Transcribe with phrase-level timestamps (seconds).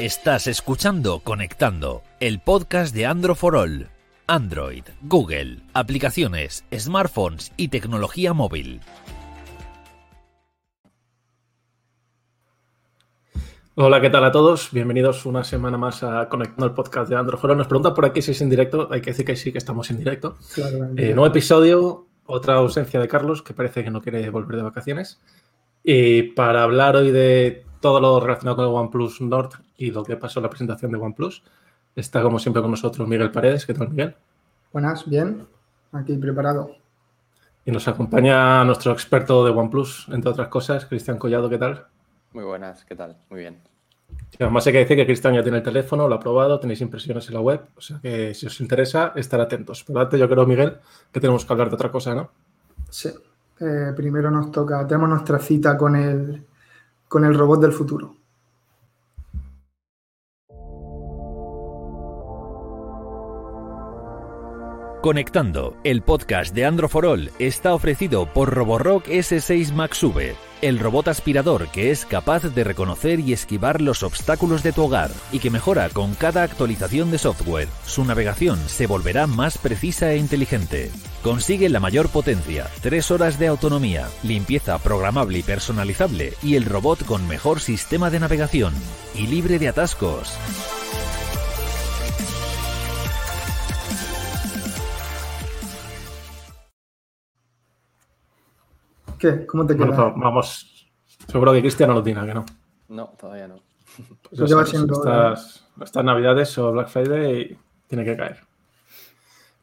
[0.00, 3.88] Estás escuchando Conectando, el podcast de Android for All.
[4.26, 8.80] Android, Google, aplicaciones, smartphones y tecnología móvil.
[13.74, 14.70] Hola, ¿qué tal a todos?
[14.72, 17.58] Bienvenidos una semana más a Conectando el podcast de for All.
[17.58, 18.88] Nos pregunta por aquí si es en directo.
[18.90, 20.38] Hay que decir que sí, que estamos en directo.
[20.96, 25.20] Eh, nuevo episodio, otra ausencia de Carlos, que parece que no quiere volver de vacaciones.
[25.84, 30.16] Y para hablar hoy de todo lo relacionado con el OnePlus Nord y lo que
[30.16, 31.42] pasó en la presentación de OnePlus,
[31.96, 33.66] está como siempre con nosotros Miguel Paredes.
[33.66, 34.14] ¿Qué tal, Miguel?
[34.72, 35.46] Buenas, bien.
[35.92, 36.76] Aquí preparado.
[37.64, 41.48] Y nos acompaña nuestro experto de OnePlus, entre otras cosas, Cristian Collado.
[41.48, 41.86] ¿Qué tal?
[42.32, 43.16] Muy buenas, ¿qué tal?
[43.28, 43.58] Muy bien.
[44.38, 47.26] además hay que decir que Cristian ya tiene el teléfono, lo ha probado, tenéis impresiones
[47.28, 49.84] en la web, o sea que si os interesa, estar atentos.
[49.84, 50.76] Pero antes yo creo, Miguel,
[51.12, 52.30] que tenemos que hablar de otra cosa, ¿no?
[52.88, 53.10] Sí.
[53.60, 56.46] Eh, primero nos toca, tenemos nuestra cita con el,
[57.10, 58.14] con el robot del futuro.
[65.02, 71.68] Conectando, el podcast de Androforol está ofrecido por Roborock S6 Max V, el robot aspirador
[71.68, 75.88] que es capaz de reconocer y esquivar los obstáculos de tu hogar y que mejora
[75.88, 77.68] con cada actualización de software.
[77.86, 80.92] Su navegación se volverá más precisa e inteligente.
[81.22, 87.04] Consigue la mayor potencia, 3 horas de autonomía, limpieza programable y personalizable y el robot
[87.04, 88.72] con mejor sistema de navegación
[89.14, 90.34] y libre de atascos.
[99.18, 99.44] ¿Qué?
[99.44, 99.88] ¿Cómo te queda?
[99.88, 100.90] Bueno, vamos.
[101.28, 102.46] Seguro que Cristian no lo tiene, que no?
[102.88, 103.56] No, todavía no.
[104.22, 108.49] Pues lleva siendo estas, estas, navidades o Black Friday tiene que caer.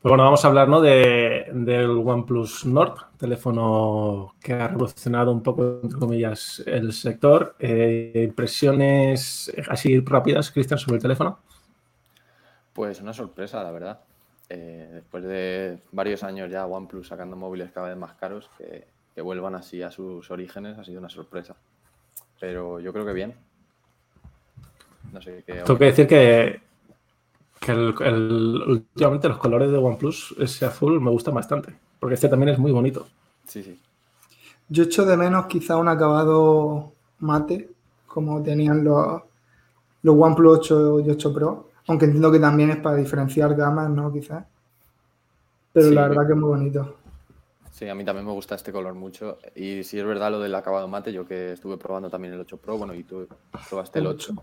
[0.02, 0.80] Pues bueno, vamos a hablar ¿no?
[0.80, 7.56] de, del OnePlus Nord, teléfono que ha revolucionado un poco, entre comillas, el sector.
[7.60, 11.40] Eh, ¿Impresiones así rápidas, Cristian, sobre el teléfono?
[12.74, 14.00] Pues una sorpresa, la verdad.
[14.50, 18.86] Eh, después de varios años ya OnePlus sacando móviles cada vez más caros, que
[19.18, 21.56] que vuelvan así a sus orígenes ha sido una sorpresa.
[22.40, 23.34] Pero yo creo que bien.
[25.12, 25.54] No sé qué.
[25.54, 26.62] Tengo que decir que,
[27.68, 31.76] últimamente los colores de OnePlus, ese azul, me gusta bastante.
[32.00, 33.08] Porque este también es muy bonito.
[33.46, 33.80] Sí, sí.
[34.70, 37.70] Yo echo de menos quizá un acabado mate,
[38.06, 39.22] como tenían los,
[40.02, 41.70] los OnePlus 8 y 8 Pro.
[41.88, 44.12] Aunque entiendo que también es para diferenciar gamas, ¿no?
[44.12, 44.46] Quizás.
[45.72, 46.98] Pero la verdad que es muy bonito.
[47.72, 49.38] Sí, a mí también me gusta este color mucho.
[49.56, 52.58] Y si es verdad lo del acabado mate, yo que estuve probando también el 8
[52.58, 53.28] Pro, bueno, y tú
[53.70, 54.34] probaste el 8.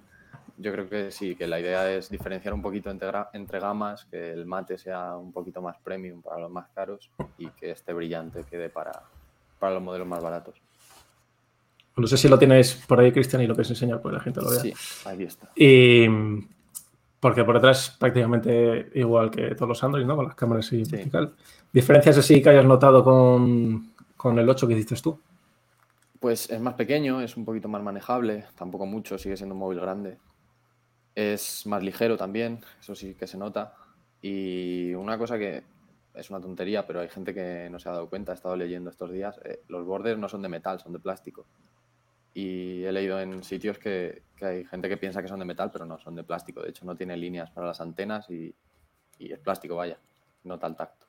[0.57, 4.33] Yo creo que sí, que la idea es diferenciar un poquito entre, entre gamas, que
[4.33, 8.45] el mate sea un poquito más premium para los más caros y que este brillante
[8.49, 9.03] quede para,
[9.59, 10.55] para los modelos más baratos.
[11.97, 14.23] No sé si lo tienes por ahí, Cristian, y lo puedes enseñar para que la
[14.25, 14.61] gente lo vea.
[14.61, 15.51] Sí, ahí está.
[15.55, 16.07] Y
[17.25, 20.15] porque por detrás prácticamente igual que todos los Android, ¿no?
[20.15, 21.33] Con las cámaras y vertical.
[21.73, 25.19] ¿Diferencias así que hayas notado con, el 8 que hiciste tú?
[26.21, 29.81] Pues es más pequeño, es un poquito más manejable, tampoco mucho, sigue siendo un móvil
[29.81, 30.19] grande.
[31.15, 33.75] Es más ligero también, eso sí que se nota.
[34.23, 35.63] Y una cosa que
[36.15, 38.91] es una tontería, pero hay gente que no se ha dado cuenta, he estado leyendo
[38.91, 41.45] estos días, eh, los bordes no son de metal, son de plástico
[42.35, 45.87] y he leído en sitios que, hay gente que piensa que son de metal, pero
[45.87, 46.61] no, son de plástico.
[46.61, 48.55] De hecho, no tiene líneas para las antenas y,
[49.21, 49.97] es plástico, vaya,
[50.43, 51.07] no tal tacto.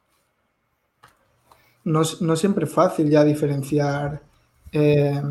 [1.84, 4.22] No, siempre es fácil ya diferenciar
[4.72, 5.22] eh,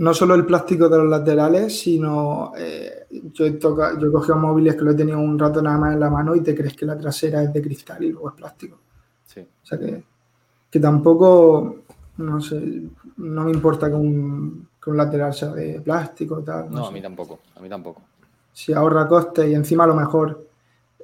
[0.00, 4.74] no solo el plástico de los laterales, sino eh, yo, he yo he cogido móviles
[4.74, 6.86] que lo he tenido un rato nada más en la mano y te crees que
[6.86, 8.78] la trasera es de cristal y luego es plástico.
[9.26, 9.40] Sí.
[9.40, 10.02] O sea que,
[10.70, 11.82] que tampoco,
[12.16, 12.82] no sé,
[13.18, 16.70] no me importa que un, que un lateral sea de plástico tal.
[16.70, 18.00] No, a mí tampoco, a mí tampoco.
[18.54, 20.46] Si ahorra coste y encima a lo mejor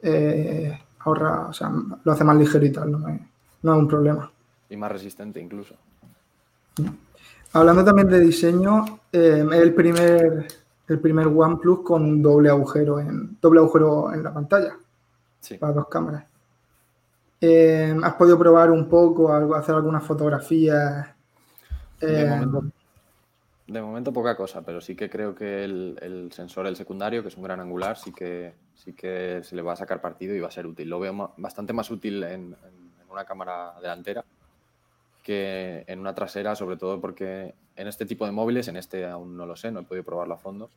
[0.01, 1.71] eh, ahorra, o sea,
[2.03, 4.33] lo hace más ligero y tal, no es, un problema.
[4.71, 5.75] Y más resistente incluso.
[7.57, 10.47] Hablando también de diseño, eh, es el primer,
[10.89, 14.77] el primer OnePlus con un doble agujero en, doble agujero en la pantalla.
[15.41, 15.57] Sí.
[15.57, 16.27] Para dos cámaras.
[17.41, 21.09] Eh, ¿Has podido probar un poco, hacer algunas fotografías?
[21.99, 27.37] De momento poca cosa, pero sí que creo que el, sensor, el secundario, que es
[27.39, 30.49] un gran angular, sí que, sí que se le va a sacar partido y va
[30.49, 30.91] a ser útil.
[30.91, 32.55] Lo veo bastante más útil en,
[33.11, 34.23] una cámara delantera
[35.27, 39.37] que en una trasera, sobre todo porque en este tipo de móviles, en este aún
[39.37, 40.71] no lo sé, no he podido probarlo a fondo,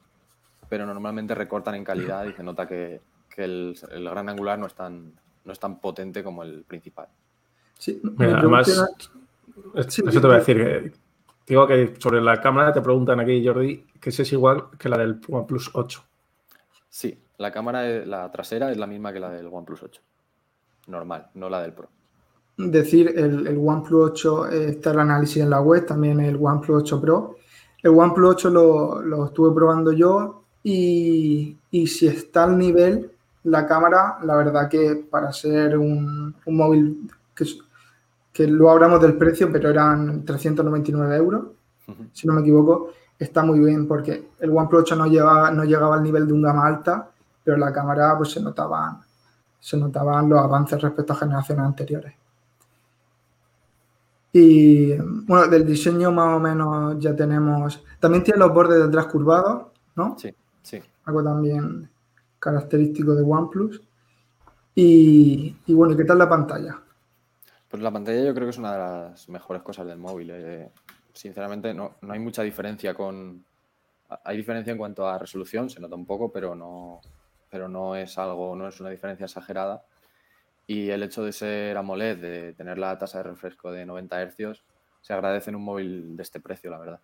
[0.67, 2.99] pero normalmente recortan en calidad y se nota que,
[3.37, 5.13] el, gran angular no es, tan,
[5.45, 7.07] no es tan potente como el principal.
[7.77, 8.67] Sí, además,
[9.75, 10.93] eso te voy a decir,
[11.45, 14.97] Digo que sobre la cámara te preguntan aquí, Jordi, que si es igual que la
[14.97, 16.03] del OnePlus 8.
[16.89, 20.01] Sí, la cámara, la trasera es la misma que la del OnePlus 8.
[20.87, 21.89] Normal, no la del Pro.
[22.59, 26.83] Decir, el, el OnePlus 8 eh, está el análisis en la web, también el OnePlus
[26.83, 27.35] 8 Pro.
[27.81, 33.11] El OnePlus 8 lo, lo estuve probando yo y, y, si está al nivel,
[33.45, 37.45] la cámara, la verdad que para ser un, un móvil que,
[38.33, 41.43] que luego hablamos del precio, pero eran 399 euros,
[41.87, 42.09] uh -huh.
[42.11, 45.95] si no me equivoco, está muy bien porque el OnePlus 8 no llegaba, no llegaba
[45.95, 47.09] al nivel de un gama alta,
[47.41, 48.99] pero la cámara pues se notaban,
[49.61, 52.19] se notaban los avances respecto a generaciones anteriores.
[54.31, 57.83] Y bueno, del diseño más o menos ya tenemos.
[57.99, 60.15] También tiene los bordes de atrás curvados, ¿no?
[60.19, 60.79] Sí, sí.
[61.05, 61.89] Algo también
[62.39, 63.81] característico de OnePlus.
[64.75, 66.79] Y, y bueno, ¿qué tal la pantalla?
[67.69, 70.31] Pues la pantalla yo creo que es una de las mejores cosas del móvil.
[70.31, 70.71] Eh.
[71.13, 73.45] Sinceramente, no, no hay mucha diferencia con.
[74.23, 76.99] Hay diferencia en cuanto a resolución, se nota un poco, pero no,
[77.51, 79.83] pero no es algo, no es una diferencia exagerada.
[80.69, 84.61] Y el hecho de ser AMOLED, de tener la tasa de refresco de 90 Hz,
[85.01, 86.99] se agradece en un móvil de este precio, la verdad.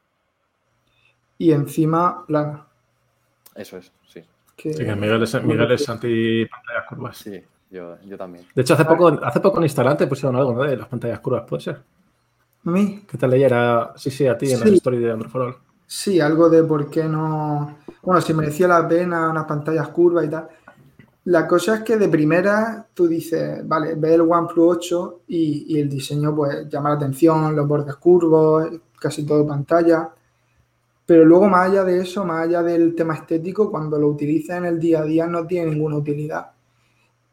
[1.39, 2.67] Y encima, plana.
[3.55, 4.21] Eso es, sí.
[4.55, 4.71] Que...
[4.71, 7.17] Sí, Miguel es, Miguel es anti pantallas curvas.
[7.17, 8.45] Sí, yo, yo, también.
[8.53, 10.61] De hecho, hace poco, hace poco en Instalante pusieron algo ¿no?
[10.61, 11.81] de las pantallas curvas, ¿puede ser?
[12.65, 13.03] ¿A mí?
[13.09, 13.93] ¿Qué tal leyera?
[13.95, 15.57] Sí, sí, a ti en la story de Androforol.
[15.87, 17.79] Sí, algo de por qué no.
[18.03, 20.49] Bueno, si merecía la pena unas pantallas curvas y tal.
[21.25, 25.79] La cosa es que de primera tú dices, vale, ve el OnePlus 8 y, y,
[25.79, 28.69] el diseño pues llama la atención, los bordes curvos,
[28.99, 30.11] casi todo pantalla.
[31.05, 34.65] Pero luego más allá de eso, más allá del tema estético, cuando lo utilizas en
[34.65, 36.51] el día a día no tiene ninguna utilidad.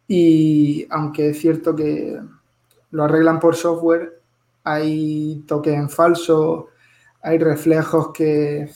[0.08, 2.20] Y aunque es cierto que
[2.90, 4.20] lo arreglan por software,
[4.64, 6.68] hay toques en falso,
[7.22, 8.70] hay reflejos que,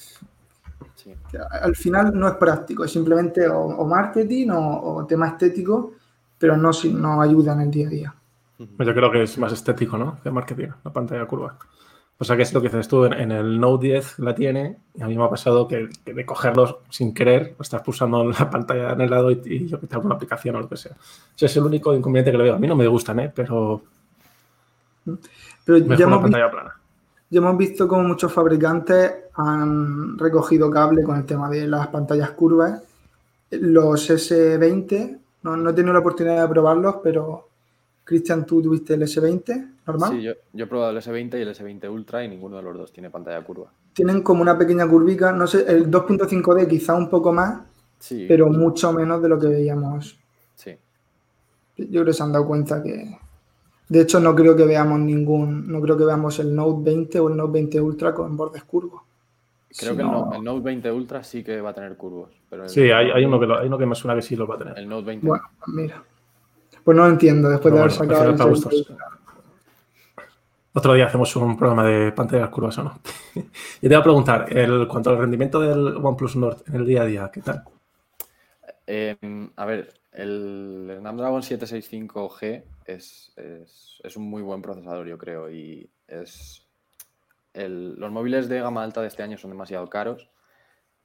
[1.51, 5.93] al final no es práctico, es simplemente o, o marketing o, o, tema estético,
[6.39, 8.15] pero no, no ayuda en el día a día.
[8.59, 10.19] Yo creo que es más estético, ¿no?
[10.23, 11.57] Que marketing, la pantalla curva.
[12.19, 14.79] O sea que es lo que dices tú, en, en, el Note 10 la tiene,
[14.95, 18.51] y a mí me ha pasado que, que de cogerlos sin querer, estás pulsando la
[18.51, 20.93] pantalla en el lado y, y yo que tengo una aplicación o lo que sea.
[21.37, 22.55] Ese es el único inconveniente que le veo.
[22.55, 23.33] A mí no me gustan, ¿eh?
[23.35, 23.83] Pero...
[25.65, 26.39] Pero ya hemos, visto,
[27.29, 32.31] ya hemos visto como muchos fabricantes han recogido cable con el tema de las pantallas
[32.31, 32.83] curvas.
[33.51, 37.49] Los S20, no, no he tenido la oportunidad de probarlos, pero
[38.05, 40.13] Cristian, ¿tú tuviste el S20 normal?
[40.13, 42.77] Sí, yo, yo, he probado el S20 y el S20 Ultra y ninguno de los
[42.77, 43.73] dos tiene pantalla curva.
[43.93, 47.63] Tienen como una pequeña curvica, no sé, el 2.5D quizá un poco más,
[47.99, 48.27] sí.
[48.29, 50.17] pero mucho menos de lo que veíamos.
[50.55, 50.77] Sí.
[51.77, 53.19] Yo creo que se han dado cuenta que,
[53.89, 57.29] de hecho, no creo que veamos ningún, no creo que veamos el Note 20 o
[57.29, 59.03] el Note 20 Ultra con bordes curvos.
[59.79, 60.33] Creo que no...
[60.35, 62.31] el, Note 20 Ultra sí que va a tener curvos.
[62.51, 62.69] Pero el...
[62.69, 64.57] Sí, hay, hay, uno que lo, hay uno que me suena que sí lo va
[64.57, 64.79] a tener.
[64.79, 65.27] El Note 20.
[65.27, 66.03] Bueno, mira.
[66.83, 68.85] Pues no lo entiendo, después no, de haber bueno, sacado el
[70.73, 72.99] Otro día hacemos un programa de pantallas curvas o no.
[73.35, 77.03] y te voy a preguntar, el, cuanto al rendimiento del OnePlus Nord en el día
[77.03, 77.65] a día, ¿qué tal?
[78.87, 79.17] Eh,
[79.57, 85.89] a ver, el Snapdragon 765G es, es, es, un muy buen procesador, yo creo, y
[86.07, 86.63] es...
[87.53, 90.29] El, los móviles de gama alta de este año son demasiado caros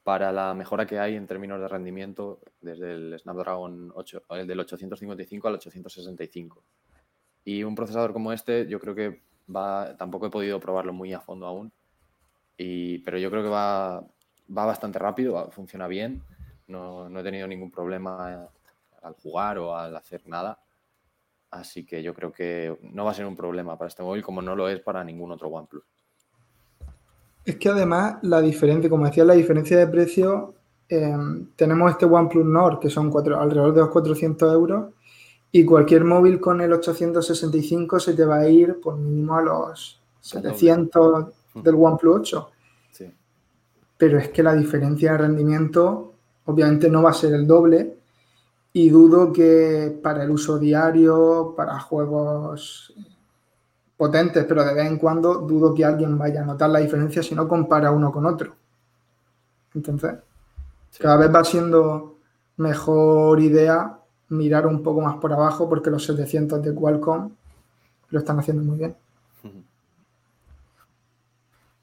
[0.04, 4.60] para la mejora que hay en términos de rendimiento desde el Snapdragon 8, el del
[4.60, 6.64] 855 al 865.
[7.46, 9.22] Y un procesador como este, yo creo que
[9.54, 11.72] va, tampoco he podido probarlo muy a fondo aún,
[12.58, 14.02] y, pero yo creo que va,
[14.56, 16.24] va bastante rápido, va, funciona bien,
[16.68, 18.50] no, no, he tenido ningún problema
[19.02, 20.60] al jugar o al hacer nada.
[21.52, 24.42] Así que yo creo que no va a ser un problema para este móvil como
[24.42, 25.84] no lo es para ningún otro OnePlus.
[27.44, 30.54] Es que además la diferencia, como decía, la diferencia de precio,
[30.88, 31.18] eh,
[31.58, 34.94] tenemos este OnePlus Nord que son cuatro, alrededor de los 400 euros
[35.52, 40.02] y cualquier móvil con el 865 se te va a ir por mínimo a los
[40.22, 42.52] 700 del OnePlus 8.
[42.92, 43.14] Sí.
[43.98, 46.14] Pero es que la diferencia de rendimiento
[46.46, 48.01] obviamente no va a ser el doble
[48.74, 52.94] y dudo que para el uso diario, para juegos
[53.98, 57.36] potentes, pero de vez en cuando dudo que alguien vaya a notar la diferencia si
[57.36, 58.56] no compara uno con otro.
[59.76, 60.16] Entonces,
[60.90, 61.04] sí.
[61.04, 62.18] cada vez va siendo
[62.58, 64.00] mejor idea
[64.30, 67.32] mirar un poco más por abajo porque los 700 de Qualcomm
[68.10, 68.96] lo están haciendo muy bien.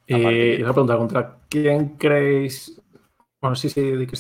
[0.07, 2.81] Y una pregunta, ¿contra quién creéis?
[3.41, 4.17] Bueno, sí, sí, de que...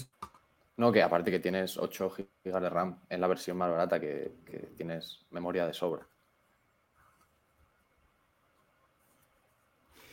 [0.79, 4.37] No, que aparte que tienes 8 GB de RAM en la versión más barata que,
[4.47, 6.07] que tienes memoria de sobra.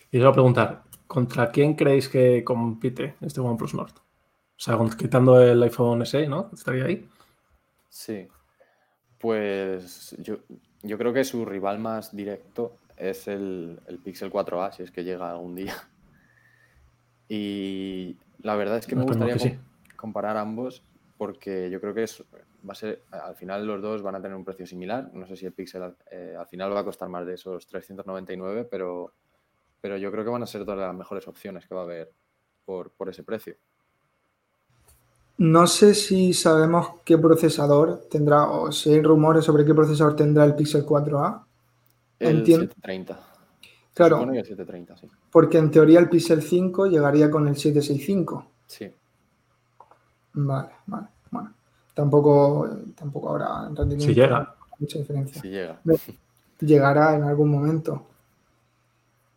[0.10, 3.94] Y os voy a preguntar, ¿contra quién creéis que compite este OnePlus Nord?
[3.98, 6.50] O sea, quitando el iPhone SE, ¿no?
[6.52, 7.08] Estaría ahí.
[7.90, 8.28] Sí.
[9.20, 10.38] Pues yo,
[10.82, 15.04] yo creo que su rival más directo es el, el Pixel 4A, si es que
[15.04, 15.76] llega algún día.
[17.28, 19.38] Y la verdad es que me gustaría
[19.96, 20.84] comparar ambos
[21.18, 22.22] porque yo creo que es,
[22.68, 25.10] va a ser, al final los dos van a tener un precio similar.
[25.14, 28.68] No sé si el Pixel eh, al final va a costar más de esos 399,
[28.70, 29.14] pero,
[29.80, 32.12] pero yo creo que van a ser todas las mejores opciones que va a haber
[32.66, 33.56] por, por ese precio.
[35.38, 40.46] No sé si sabemos qué procesador tendrá o si hay rumores sobre qué procesador tendrá
[40.46, 41.44] el Pixel 4a.
[42.20, 43.20] El 730.
[43.94, 44.22] Claro.
[44.24, 45.10] el 730, sí.
[45.32, 48.52] Porque en teoría el Pixel 5 llegaría con el 765.
[48.68, 48.92] Sí.
[50.36, 51.08] Vale, vale.
[51.32, 51.54] Bueno,
[51.94, 54.06] tampoco, tampoco habrá rendimiento.
[54.06, 54.56] Si llega.
[54.80, 55.42] Mucha diferencia.
[55.42, 55.80] Si llega.
[56.60, 58.06] Llegará en algún momento.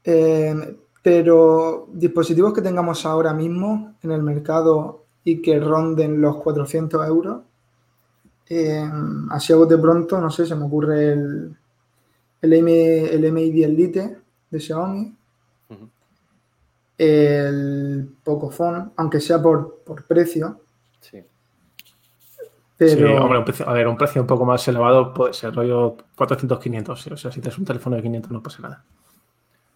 [0.05, 7.07] Eh, pero dispositivos que tengamos ahora mismo en el mercado y que ronden los 400
[7.07, 7.43] euros.
[8.49, 8.91] Eh,
[9.31, 11.57] así hago de pronto, no sé, se me ocurre el,
[12.41, 14.19] el, M, el MI 10 Lite
[14.51, 15.15] de Xiaomi,
[16.99, 20.61] el Pocophone, aunque sea por, precio.
[21.11, 21.25] Sí.
[22.77, 23.25] Pero...
[23.25, 27.13] hombre, a ver, un precio un poco más elevado puede ser rollo 400-500.
[27.13, 28.85] O sea, si tienes un teléfono de 500 no pasa nada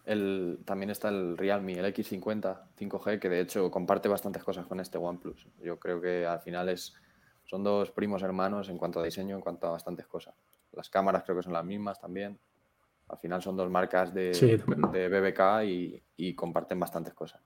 [0.03, 4.97] también está el Realme, el X50 5G, que de hecho comparte bastantes cosas con este
[4.97, 5.47] OnePlus.
[5.61, 6.93] Yo creo que al final es,
[7.45, 10.35] son dos primos hermanos en cuanto a diseño, en cuanto a bastantes cosas.
[10.73, 12.37] Las cámaras creo que son las mismas también.
[13.07, 17.41] Al final son dos marcas de, de BBK y, comparten bastantes cosas.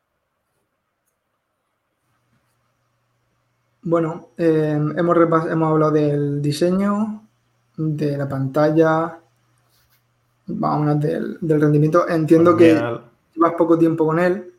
[3.89, 5.17] Bueno, eh, hemos,
[5.49, 7.25] hemos hablado del diseño,
[7.77, 9.17] de la pantalla,
[10.45, 12.05] vámonos del, del rendimiento.
[12.09, 14.51] Entiendo que llevas poco tiempo con él.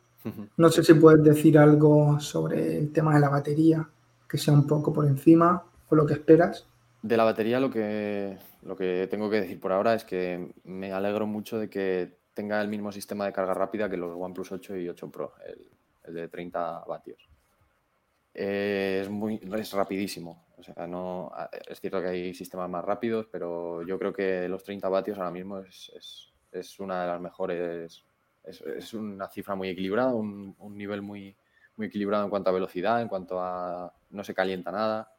[0.56, 3.86] No sé si puedes decir algo sobre el tema de la batería,
[4.26, 6.66] que sea un poco por encima o lo que esperas.
[7.02, 10.90] De la batería lo que, lo que tengo que decir por ahora es que me
[10.90, 14.74] alegro mucho de que tenga el mismo sistema de carga rápida que los OnePlus 8
[14.78, 15.66] y 8 Pro, el,
[16.04, 17.28] el de 30 vatios.
[18.40, 20.46] Eh, es, muy, es rapidísimo.
[20.56, 21.32] O sea, no,
[21.68, 25.32] es cierto que hay sistemas más rápidos, pero yo creo que los 30 vatios ahora
[25.32, 28.04] mismo es, es, es una de las mejores.
[28.44, 31.36] Es, una cifra muy equilibrada, un, un, nivel muy,
[31.76, 35.12] muy equilibrado en cuanto a velocidad, en cuanto a no se calienta nada.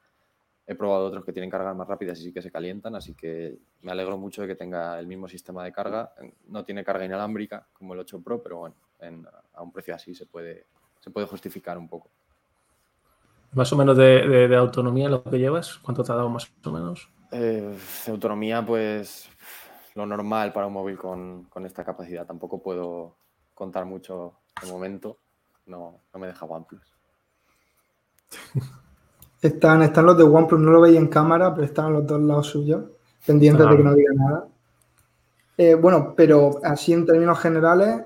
[0.65, 3.59] He probado otros que tienen cargas más rápidas y sí que se calientan, así que
[3.81, 6.13] me alegro mucho de que tenga el mismo sistema de carga.
[6.47, 8.75] No tiene carga inalámbrica como el 8 Pro, pero bueno,
[9.53, 10.67] a un precio así se puede,
[11.01, 12.11] se puede justificar un poco.
[13.53, 17.09] Más o menos de, autonomía lo que llevas, ¿cuánto te ha dado más o menos?
[17.31, 17.75] Eh,
[18.07, 19.29] autonomía, pues
[19.95, 22.25] lo normal para un móvil con, esta capacidad.
[22.25, 23.15] Tampoco puedo
[23.53, 25.17] contar mucho de momento.
[25.65, 26.81] No, no me deja OnePlus.
[29.41, 32.19] Están, están los de OnePlus, no lo veis en cámara, pero están a los dos
[32.21, 32.83] lados suyos,
[33.25, 34.47] pendientes de que no diga nada.
[35.57, 38.03] Eh, bueno, pero así en términos generales,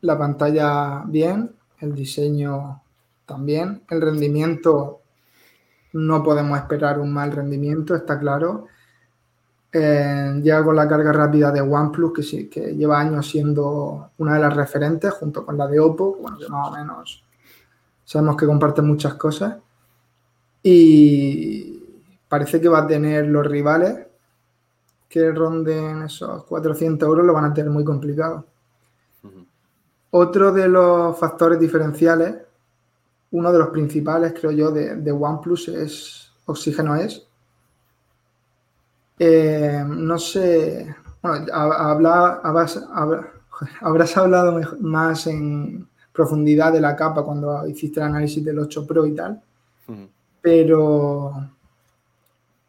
[0.00, 2.82] la pantalla bien, el diseño
[3.30, 3.82] también.
[3.88, 5.00] El rendimiento,
[5.92, 8.66] no podemos esperar un mal rendimiento, está claro.
[9.72, 14.34] Eh, ya con la carga rápida de OnePlus, que, sí, que lleva años siendo una
[14.34, 17.24] de las referentes, junto con la de Oppo, bueno, que más o menos
[18.04, 19.58] sabemos que comparten muchas cosas.
[20.62, 21.84] Y
[22.28, 24.06] parece que va a tener los rivales
[25.08, 28.44] que ronden esos 400 euros, lo van a tener muy complicado.
[30.10, 32.34] Otro de los factores diferenciales
[33.32, 37.26] uno de los principales, creo yo, de, OnePlus es Oxígeno es.
[39.18, 42.40] Eh, no sé, bueno, habla,
[43.80, 49.06] habrás, hablado más en profundidad de la capa cuando hiciste el análisis del 8 Pro
[49.06, 49.40] y tal,
[50.40, 51.32] pero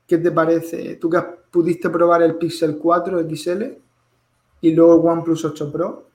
[0.05, 0.95] ¿qué te parece?
[0.97, 3.63] Tú que pudiste probar el Pixel 4 XL
[4.61, 6.05] y luego el OnePlus 8 Pro,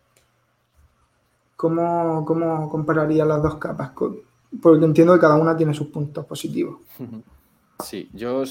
[1.57, 3.91] ¿cómo, cómo compararías las dos capas?
[4.63, 6.81] Porque entiendo que cada una tiene sus puntos positivos.
[7.85, 8.43] Sí, yo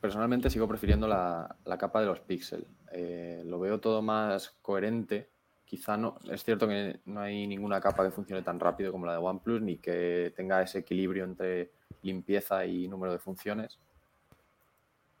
[0.00, 2.66] personalmente sigo prefiriendo la, capa de los píxeles.
[2.92, 5.28] Eh, lo veo todo más coherente.
[5.64, 9.12] Quizá no, es cierto que no hay ninguna capa que funcione tan rápido como la
[9.12, 11.70] de OnePlus, ni que tenga ese equilibrio entre
[12.02, 13.78] limpieza y número de funciones.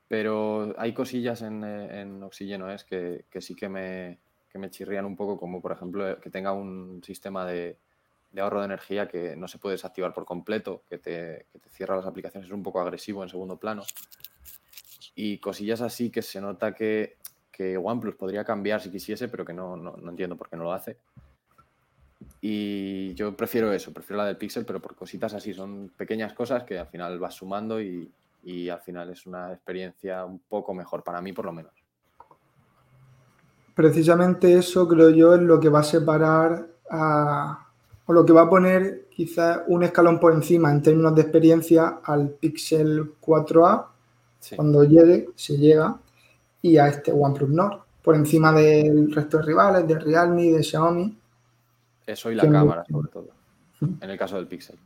[0.08, 4.18] Pero hay cosillas en, en Oxígeno es que, sí que me,
[4.50, 7.78] que me chirrían un poco, como por ejemplo que tenga un sistema de,
[8.34, 12.04] de ahorro de energía que no se puede desactivar por completo, que te, cierra las
[12.04, 13.84] aplicaciones, es un poco agresivo en segundo plano.
[15.14, 17.16] Y cosillas así que se nota que,
[17.52, 20.98] que OnePlus podría cambiar si quisiese, pero que no, entiendo por qué no lo hace.
[22.40, 26.64] Y yo prefiero eso, prefiero la del Pixel, pero por cositas así, son pequeñas cosas
[26.64, 28.10] que al final vas sumando y,
[28.42, 31.72] y al final es una experiencia un poco mejor, para mí por lo menos.
[33.76, 37.63] Precisamente eso creo yo es lo que va a separar a,
[38.06, 42.00] o lo que va a poner quizás un escalón por encima en términos de experiencia
[42.04, 43.86] al Pixel 4A
[44.56, 45.96] cuando llegue, se llega,
[46.60, 51.16] y a este OnePlus Nord, por encima del resto de rivales, de Realme, de Xiaomi.
[52.06, 53.28] Eso y la cámara, sobre todo,
[53.80, 54.76] en el caso del Pixel.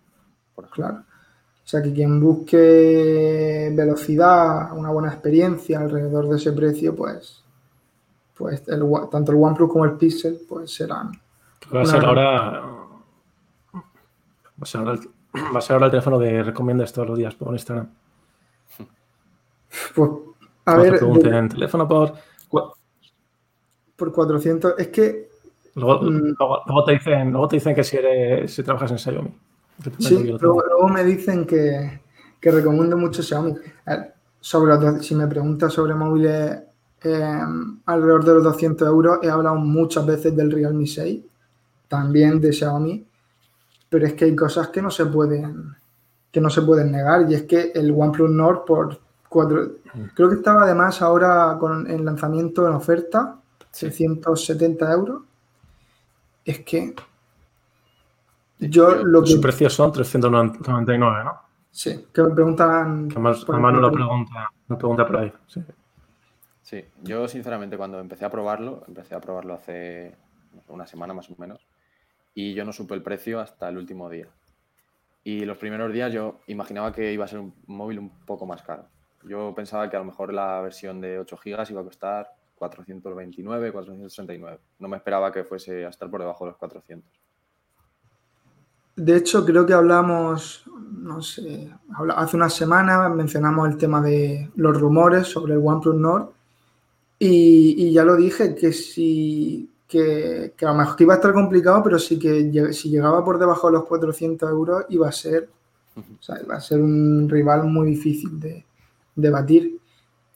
[0.71, 0.99] claro.
[0.99, 7.45] O sea que quien busque velocidad, una buena experiencia alrededor de ese precio, pues,
[8.35, 11.13] pues el, tanto el OnePlus como el Pixel pues serán.
[11.75, 12.78] Va a ser ahora.
[14.61, 14.63] Va
[15.59, 17.89] a ser ahora, el, teléfono de recomiendas todos los días por Instagram.
[19.95, 20.11] Pues,
[20.65, 20.99] a ver.
[20.99, 22.15] Te teléfono por.
[23.97, 24.75] Por 400.
[24.79, 25.29] Es que.
[25.75, 26.35] Luego, mm,
[26.87, 29.35] te, dicen, luego te dicen que si, eres, si trabajas en Xiaomi.
[29.99, 32.01] Sí, luego, me dicen que,
[32.41, 33.53] que, recomiendo mucho Xiaomi.
[33.87, 36.63] Eh, sobre si me preguntas sobre móviles
[37.03, 37.41] eh,
[37.87, 41.21] alrededor de los 200 euros, he hablado muchas veces del Realme 6,
[41.87, 43.07] también de Xiaomi,
[43.89, 45.77] pero es que hay cosas que no se pueden
[46.31, 49.63] que no se pueden negar y es que el OnePlus Nord por 4
[49.95, 50.05] mm.
[50.15, 53.39] creo que estaba además ahora con el lanzamiento en oferta
[53.71, 55.23] 670 euros
[56.45, 56.95] es que
[58.59, 59.31] yo lo que...
[59.31, 61.41] Su precio son 399, ¿no?
[61.71, 63.09] Sí, que me preguntan...
[63.09, 65.33] Que más, no lo pregunta, me pregunta por ahí.
[65.47, 65.63] Sí.
[66.63, 70.17] sí, yo sinceramente cuando empecé a probarlo, empecé a probarlo hace
[70.69, 71.68] una semana más o menos,
[72.35, 74.29] y yo no supe el precio hasta el último día.
[75.25, 78.63] Y los primeros días yo imaginaba que iba a ser un móvil un poco más
[78.63, 78.87] caro.
[79.25, 83.73] Yo pensaba que a lo mejor la versión de 8 GB iba a costar 429,
[83.73, 84.59] 469.
[84.79, 87.11] No me esperaba que fuese a estar por debajo de los 400.
[88.97, 91.71] De hecho, creo que hablamos, no sé,
[92.17, 96.31] hace una semana mencionamos el tema de los rumores sobre el OnePlus Nord
[97.21, 101.99] y, ya lo dije, que si que, a lo mejor iba a estar complicado, pero
[101.99, 105.49] sí que si llegaba por debajo de los 400 euros iba a ser,
[106.43, 109.81] iba a ser un rival muy difícil de, batir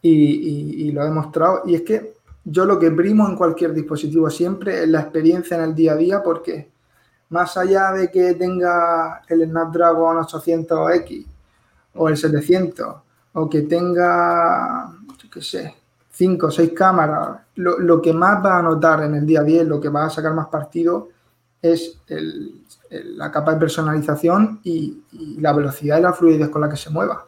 [0.01, 1.62] y, y, lo he demostrado.
[1.67, 5.65] Y es que yo lo que primo en cualquier dispositivo siempre es la experiencia en
[5.65, 6.73] el día a día porque
[7.29, 11.27] más allá de que tenga el Snapdragon 800X
[11.95, 12.97] o el 700,
[13.35, 15.75] o que tenga, yo qué sé,
[16.12, 19.64] 5 o 6 cámaras, lo, que más va a notar en el día a día,
[19.64, 21.09] lo que va a sacar más partido,
[21.61, 21.98] es
[22.90, 25.03] la capa de personalización y,
[25.40, 27.25] la velocidad y la fluidez con la que se mueva.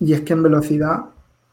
[0.00, 1.06] Y es que en velocidad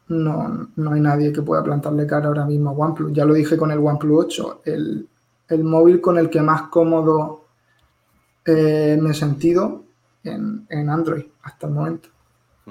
[0.08, 3.12] no, no, hay nadie que pueda plantarle cara ahora mismo a OnePlus.
[3.12, 5.08] Ya lo dije con el OnePlus 8, el,
[5.48, 7.46] el móvil con el que más cómodo
[8.44, 9.84] eh, me he sentido
[10.22, 12.08] en, Android hasta el momento.
[12.66, 12.70] Mm,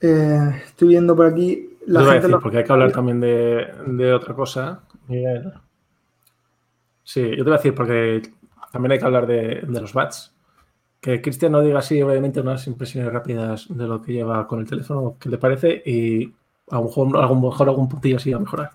[0.00, 1.76] eh, estoy viendo por aquí.
[1.86, 5.52] La gente Porque hay que hablar también de, otra cosa, Miguel.
[7.02, 8.22] Sí, yo te voy a decir porque
[8.70, 10.32] también hay que hablar de, los bats.
[11.00, 14.68] Que Cristian no diga así, obviamente, unas impresiones rápidas de lo que lleva con el
[14.68, 16.32] teléfono, que le parece, y
[16.70, 18.70] a lo mejor, a lo mejor algún puntillo así a mejorar.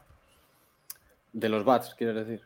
[1.31, 2.41] De los bats, quieres decir.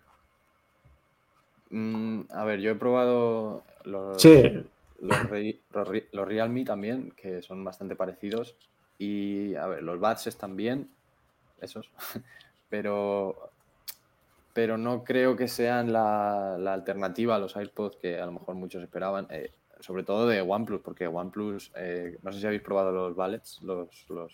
[1.70, 4.22] Mm, a ver, yo he probado los,
[5.02, 8.56] los, Realme también, que son bastante parecidos.
[8.98, 10.90] Y a ver, los bats están bien,
[11.62, 11.90] esos,
[12.70, 13.52] pero,
[14.54, 18.84] pero no creo que sean la, alternativa a los AirPods que a lo mejor muchos
[18.84, 19.28] esperaban.
[19.30, 23.62] Eh, sobre todo de OnePlus, porque OnePlus, eh, no sé si habéis probado los Ballets,
[23.62, 24.34] los, los,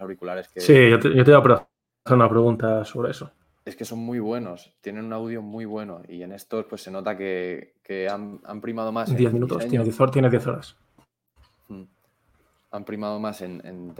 [0.00, 0.62] auriculares que...
[0.62, 3.30] Sí, yo te, yo te iba a hacer una pregunta sobre eso
[3.64, 6.90] es que son muy buenos, tienen un audio muy bueno y en estos pues se
[6.90, 7.74] nota que,
[8.10, 9.14] han, primado más.
[9.14, 10.12] 10 minutos, tiene 10 horas.
[10.12, 10.76] Tiene 10 horas.
[11.68, 11.82] Mm.
[12.72, 13.94] Han primado más en,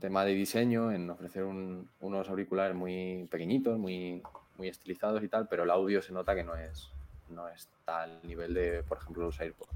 [0.00, 4.22] tema de diseño, en ofrecer unos auriculares muy pequeñitos, muy,
[4.58, 6.90] muy estilizados y tal, pero el audio se nota que no es,
[7.30, 9.70] no está al nivel de, por ejemplo, los AirPods.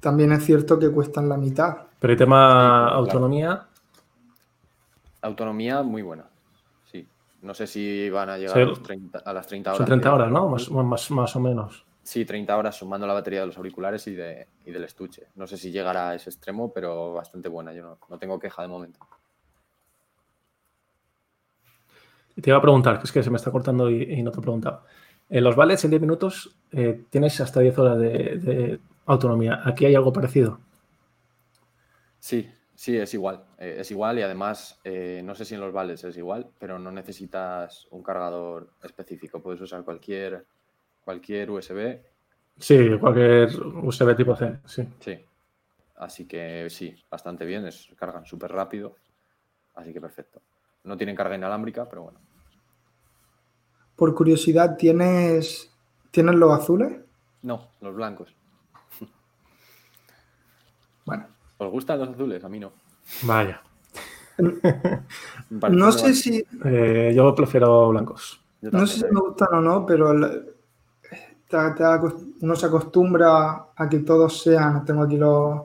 [0.00, 1.78] También es cierto que cuestan la mitad.
[1.98, 3.68] Pero el tema autonomía.
[5.24, 6.26] Autonomía muy buena.
[6.84, 7.08] Sí.
[7.40, 9.78] No sé si van a llegar a, las 30 horas.
[9.78, 10.48] Son 30 horas, ¿no?
[10.50, 11.86] Más, más, o menos.
[12.02, 15.28] Sí, 30 horas sumando la batería de los auriculares y, de, del estuche.
[15.36, 17.72] No sé si llegará a ese extremo, pero bastante buena.
[17.72, 19.00] Yo no, tengo queja de momento.
[22.38, 24.42] Te iba a preguntar, que es que se me está cortando y, no te he
[24.42, 24.84] preguntado.
[25.30, 29.62] En los vales en 10 minutos eh, tienes hasta 10 horas de, de autonomía.
[29.64, 30.60] ¿Aquí hay algo parecido?
[32.18, 33.44] Sí, Sí, es igual.
[33.58, 36.78] Eh, es igual y además, eh, no sé si en los vales es igual, pero
[36.78, 39.40] no necesitas un cargador específico.
[39.40, 40.44] Puedes usar cualquier,
[41.04, 42.00] cualquier USB.
[42.58, 44.88] Sí, cualquier USB tipo C, sí.
[45.00, 45.24] Sí.
[45.96, 47.66] Así que sí, bastante bien.
[47.66, 48.96] Es, cargan súper rápido.
[49.74, 50.42] Así que perfecto.
[50.82, 52.20] No tienen carga inalámbrica, pero bueno.
[53.96, 55.72] Por curiosidad, ¿tienes,
[56.10, 56.98] ¿tienes los azules?
[57.42, 58.34] No, los blancos.
[61.04, 61.26] Bueno.
[61.58, 62.42] ¿Os gustan los azules?
[62.44, 62.72] A mí no.
[63.22, 63.62] Vaya.
[65.70, 66.44] no sé si.
[66.64, 68.40] Eh, yo prefiero blancos.
[68.62, 70.12] no sé si me gustan o no, pero
[72.40, 74.84] uno se acostumbra a que todos sean.
[74.84, 75.60] Tengo aquí los,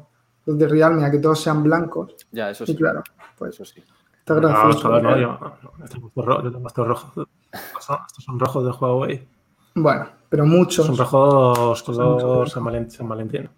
[0.45, 2.15] los, de Realme, a que todos sean blancos.
[2.31, 2.73] Ya, eso sí.
[2.73, 3.03] Y claro,
[3.37, 3.83] pues eso sí.
[4.19, 4.89] Está gracioso.
[4.89, 5.39] No, no, yo,
[5.77, 7.27] no, estos rojos.
[7.51, 9.27] Estos son rojos de Huawei.
[9.73, 10.85] Bueno, pero muchos.
[10.85, 13.49] Son rojos color San Valentín.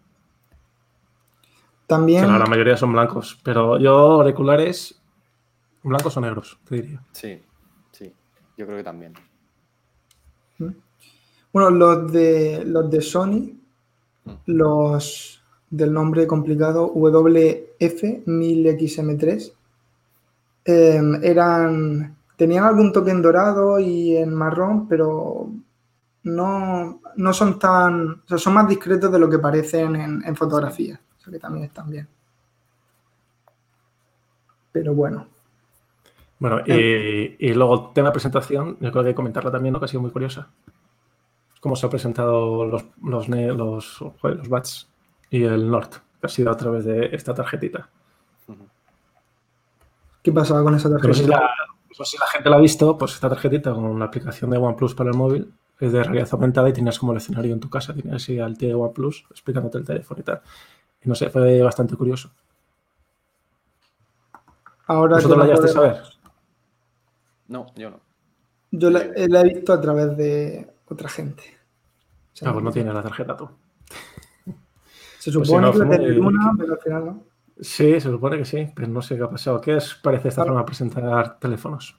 [1.92, 2.40] También.
[2.40, 4.98] la mayoría son blancos, pero yo auriculares
[5.84, 7.04] blancos o negros, te diría.
[7.12, 7.44] Sí,
[7.92, 8.14] sí,
[8.58, 9.14] yo creo que también.
[10.58, 10.70] ¿Mm?
[11.52, 13.60] Bueno, los de los de Sony,
[14.24, 14.32] mm.
[14.46, 19.52] los del nombre complicado WF1000XM3,
[20.64, 25.50] em, eran tenían algún toque en dorado y en marrón, pero
[26.24, 30.38] no, no son tan, o sea, son más discretos de lo que parecen en, en
[30.38, 30.98] fotografía
[31.32, 32.08] que también están bien.
[34.72, 35.28] Pero bueno.
[36.40, 39.74] Bueno, y, y luego el tema de presentación, yo creo que hay que comentarla también,
[39.74, 39.80] ¿no?
[39.80, 40.50] que ha sido muy curiosa.
[41.60, 44.90] Cómo se han presentado los, los, los, los bats
[45.30, 47.90] y el Nord, que ha sido a través de esta tarjetita.
[50.24, 51.24] ¿Qué pasaba con esa tarjetita?
[51.24, 54.58] si, la, si la gente la ha visto, pues esta tarjetita con la aplicación de
[54.58, 57.70] OnePlus para el móvil es de realidad aumentada y tienes como el escenario en tu
[57.70, 60.42] casa, tienes así al tío de OnePlus explicándote el teléfono y tal.
[61.04, 62.32] Y no sé, fue bastante curioso.
[64.88, 66.02] Ahora ¿Vosotros la llegaste a ver?
[67.48, 68.00] No, yo no.
[68.72, 71.44] Yo la, he visto a través de otra gente.
[72.44, 73.50] ah, pues no tienes la tarjeta tú.
[75.20, 77.24] Se pues supone que la tenía una, pero al final no.
[77.60, 79.62] Sí, se supone que sí, pero no sé qué ha pasado.
[79.62, 81.96] ¿Qué os parece esta forma de presentar teléfonos?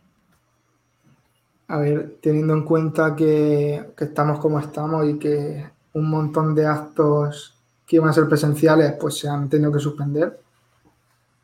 [1.68, 6.66] A ver, teniendo en cuenta que, que, estamos como estamos y que un montón de
[6.66, 7.61] actos
[7.92, 10.40] que iban a ser presenciales, pues se han tenido que suspender.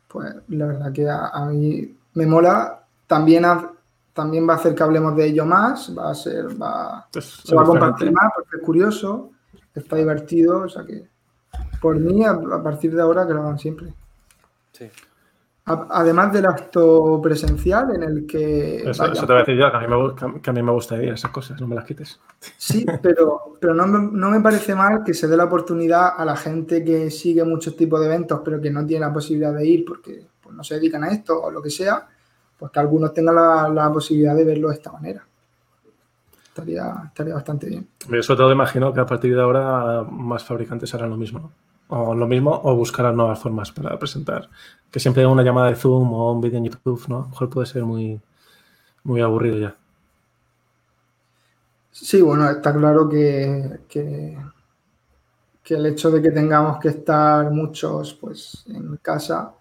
[0.07, 2.87] Pues la verdad que a, mí me mola.
[3.05, 3.45] También,
[4.13, 5.95] también va a hacer que hablemos de ello más.
[5.95, 9.29] Va a ser, va, se va a compartir más porque es curioso,
[9.75, 10.61] está divertido.
[10.61, 11.07] O sea que,
[11.79, 13.93] por mí, a, a partir de ahora, que lo hagan siempre.
[14.71, 14.89] Sí.
[15.69, 18.89] Además del acto presencial en el que...
[18.89, 21.01] Eso, te voy a decir yo, que a, mí me, que a mí me gusta
[21.01, 22.19] ir esas cosas, no me las quites.
[22.57, 26.35] Sí, pero, pero no, no, me parece mal que se dé la oportunidad a la
[26.35, 29.85] gente que sigue muchos tipos de eventos, pero que no tiene la posibilidad de ir
[29.85, 32.07] porque pues, no se dedican a esto o lo que sea,
[32.57, 35.23] pues que algunos tengan la, la posibilidad de verlo de esta manera.
[36.47, 37.87] Estaría, estaría bastante bien.
[38.09, 41.68] Yo sobre todo imagino que a partir de ahora más fabricantes harán lo mismo, ¿no?
[41.89, 44.49] O lo mismo o buscar nuevas formas para presentar.
[44.91, 47.17] Que siempre una llamada de Zoom o un vídeo en YouTube, ¿no?
[47.17, 48.19] A lo mejor puede ser muy,
[49.03, 49.75] muy aburrido ya.
[51.91, 54.37] Sí, bueno, está claro que, que,
[55.69, 59.53] el hecho de que tengamos que estar muchos pues, en casa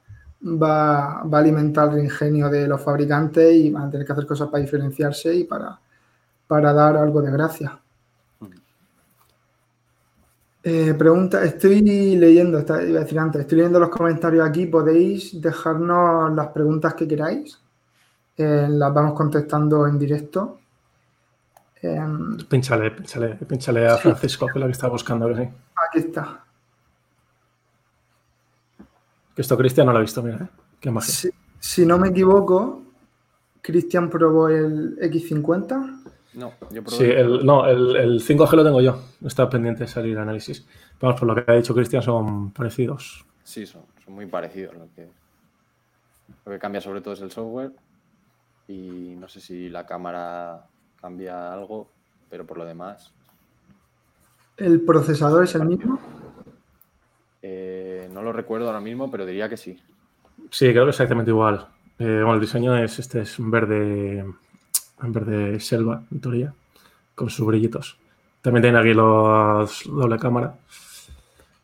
[0.42, 4.26] va, va, a alimentar el ingenio de los fabricantes y van a tener que hacer
[4.26, 5.78] cosas para diferenciarse y para,
[6.46, 7.78] para dar algo de gracia.
[10.62, 16.34] Eh, pregunta, estoy leyendo, iba a decir antes, estoy leyendo los comentarios aquí, podéis dejarnos
[16.34, 17.60] las preguntas que queráis,
[18.36, 20.58] eh, las vamos contestando en directo.
[21.80, 22.00] Eh,
[22.48, 25.34] pínchale, pínchale, a Francisco, que es la que está buscando.
[25.34, 25.42] ¿sí?
[25.42, 26.44] Aquí está.
[29.34, 30.48] Que esto Cristian no lo ha visto, mira, ¿eh?
[30.80, 31.14] qué magia.
[31.14, 32.82] Si, si no me equivoco,
[33.62, 36.07] Cristian probó el X50.
[36.38, 39.00] No, yo Sí, el, no, el, 5G lo tengo yo.
[39.24, 40.64] Está pendiente de salir análisis.
[41.00, 43.24] Vamos, por lo que ha dicho Cristian, son parecidos.
[43.42, 44.76] Sí, son, muy parecidos.
[44.76, 45.08] Lo que,
[46.46, 47.72] lo que cambia sobre todo es el software.
[48.68, 50.64] Y no sé si la cámara
[51.00, 51.90] cambia algo,
[52.30, 53.12] pero por lo demás.
[54.56, 55.98] ¿El procesador es el mismo?
[57.42, 59.76] Eh, no lo recuerdo ahora mismo, pero diría que sí.
[60.50, 61.66] Sí, creo que es exactamente igual.
[61.98, 64.24] Eh, bueno, el diseño es este, es un verde
[65.02, 66.54] en verde selva, en teoría,
[67.14, 67.98] con sus brillitos.
[68.40, 70.56] También tiene aquí los doble cámara.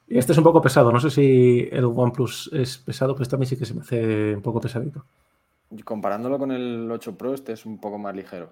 [0.07, 0.93] Y este es un poco pesado.
[0.93, 4.43] No sé si el OnePlus es pesado, pues también sí que se me hace un
[4.43, 5.05] poco pesadito.
[5.85, 8.51] Comparándolo con el 8 Pro, este es un poco más ligero.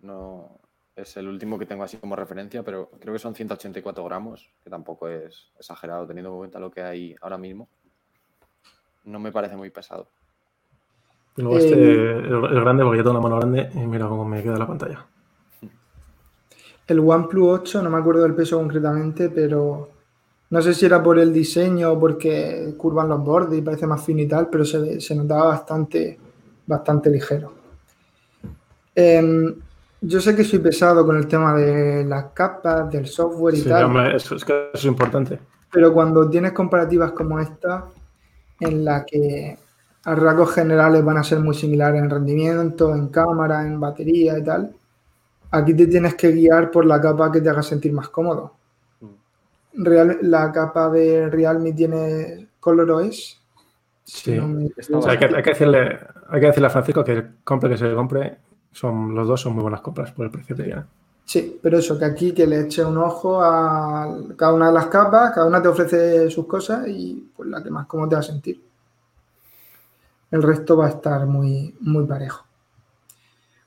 [0.00, 0.58] No
[0.96, 4.70] es el último que tengo así como referencia, pero creo que son 184 gramos, que
[4.70, 7.68] tampoco es exagerado teniendo en cuenta lo que hay ahora mismo.
[9.04, 10.08] no me parece muy pesado.
[11.36, 14.42] Luego este, el, el, grande, porque yo tengo una mano grande y mira cómo me
[14.42, 15.04] queda la pantalla.
[16.86, 19.88] El OnePlus 8, no me acuerdo del peso concretamente, pero
[20.50, 24.04] no sé si era por el diseño o porque curvan los bordes y parece más
[24.04, 26.18] fino y tal, pero se, se notaba bastante,
[26.66, 27.52] bastante ligero.
[28.94, 29.54] Em,
[30.00, 34.14] yo sé que soy pesado con el tema de las capas, del software y tal.
[34.14, 35.38] eso, es que es importante.
[35.72, 37.86] Pero cuando tienes comparativas como esta,
[38.60, 39.58] en la que
[40.04, 44.44] a rasgos generales van a ser muy similares en rendimiento, en cámara, en batería y
[44.44, 44.74] tal,
[45.50, 48.52] aquí te tienes que guiar por la capa que te haga sentir más cómodo.
[49.76, 53.40] Real, la capa de Realme tiene ColorOS.
[54.04, 58.36] Sí, hay, que, decirle, hay que decirle a Francisco que compre que se compre,
[58.70, 60.82] son, los dos son muy buenas compras por el precio que tiene.
[61.24, 64.86] Sí, pero eso, que aquí que le eche un ojo a cada una de las
[64.88, 68.20] capas, cada una te ofrece sus cosas y pues la que más cómo te va
[68.20, 68.60] a sentir.
[70.34, 72.44] El resto va a estar muy, muy parejo.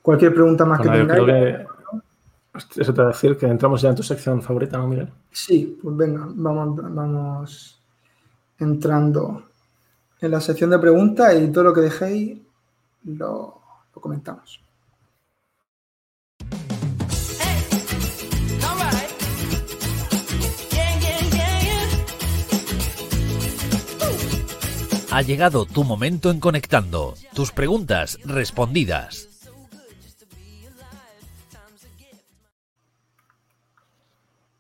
[0.02, 1.66] Cualquier pregunta más que tengáis.
[2.76, 5.10] Eso te va a decir que entramos ya en tu sección favorita, ¿no, Miguel?
[5.32, 7.82] Sí, pues venga, vamos, vamos
[8.60, 9.44] entrando
[10.20, 12.38] en la sección de preguntas y todo lo que dejéis
[13.06, 13.62] lo,
[13.96, 14.62] lo comentamos.
[25.18, 27.16] Ha llegado tu momento en Conectando.
[27.34, 29.28] Tus preguntas respondidas.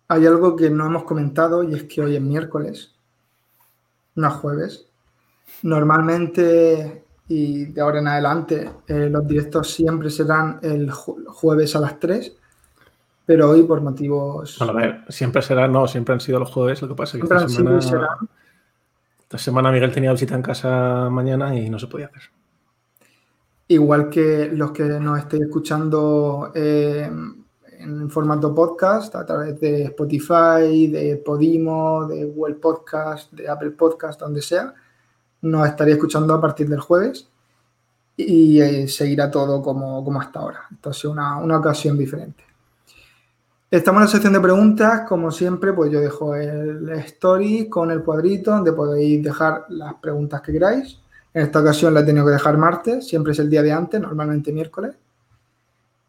[0.07, 2.95] Hay algo que no hemos comentado y es que hoy es miércoles,
[4.15, 4.87] no es jueves.
[5.61, 11.99] Normalmente y de ahora en adelante eh, los directos siempre serán el jueves a las
[11.99, 12.35] 3,
[13.27, 14.57] pero hoy por motivos...
[14.57, 17.23] Bueno, a ver, siempre será, no, siempre han sido los jueves, lo que pasa es
[17.23, 17.79] que esta semana,
[19.27, 22.21] esta semana Miguel tenía visita en casa mañana y no se podía hacer.
[23.67, 27.11] Igual que los que nos estéis escuchando eh,
[27.77, 34.21] en formato podcast a través de Spotify, de Podimo, de Google Podcast, de Apple Podcast,
[34.21, 34.73] donde sea.
[35.41, 37.27] Nos estaría escuchando a partir del jueves
[38.15, 40.69] y eh, seguirá todo como, como, hasta ahora.
[40.93, 42.45] Sido una, una, ocasión diferente.
[43.69, 45.01] Estamos en la sección de preguntas.
[45.07, 50.41] Como siempre, pues yo dejo el story con el cuadrito donde podéis dejar las preguntas
[50.41, 50.99] que queráis.
[51.33, 54.01] En esta ocasión la he tenido que dejar martes, siempre es el día de antes,
[54.01, 54.95] normalmente miércoles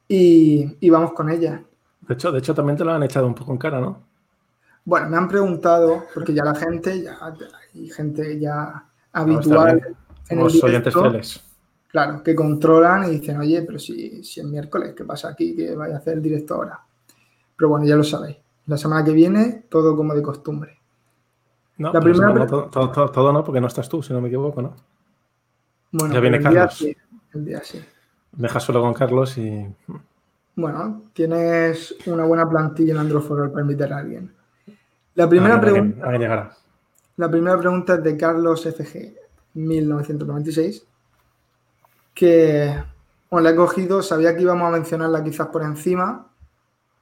[0.08, 1.62] y, vamos con ella.
[2.00, 4.02] De hecho, de hecho, también te lo han echado un poco en cara, ¿no?
[4.84, 7.18] Bueno, me han preguntado, porque ya la gente, ya
[7.74, 9.96] hay gente ya habitual
[10.30, 11.44] en Los oyentes fieles.
[11.88, 15.54] Claro, que controlan y dicen, oye, pero si, si es miércoles, ¿qué pasa aquí?
[15.54, 16.80] Que vaya a hacer el directo ahora.
[17.58, 18.38] Pero bueno, ya lo sabéis.
[18.66, 20.78] La semana que viene, todo como de costumbre.
[21.76, 22.46] No, la primera...
[22.46, 24.74] todo, no, porque no estás tú, si no me equivoco, ¿no?
[25.92, 26.84] Bueno, ya viene Carlos.
[27.34, 27.84] el día sí.
[28.32, 29.66] Deja solo con Carlos y.
[30.54, 34.32] Bueno, tienes una buena plantilla en Android para invitar a alguien.
[35.14, 36.56] La primera pregunta.
[37.16, 39.14] La primera pregunta es de Carlos FG
[39.54, 40.86] 1996.
[42.14, 42.74] Que
[43.30, 46.27] bueno, la he cogido, sabía que íbamos a mencionarla quizás por encima,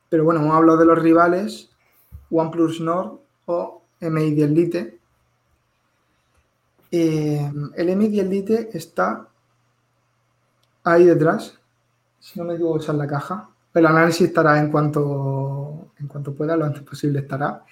[0.09, 1.71] pero bueno, hemos hablado de los rivales,
[2.31, 4.99] OnePlus Nord o MI10 Lite.
[6.91, 9.29] Eh, el MI10 Lite está
[10.85, 11.59] ahí detrás.
[12.21, 13.49] Si no me equivoco, esa es la caja.
[13.75, 17.63] El análisis estará en cuanto, en cuanto pueda, lo antes posible estará.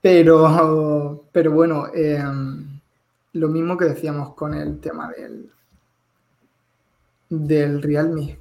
[0.00, 2.80] Pero, pero bueno, em,
[3.34, 5.50] lo mismo que decíamos con el tema del,
[7.28, 8.38] del Realme.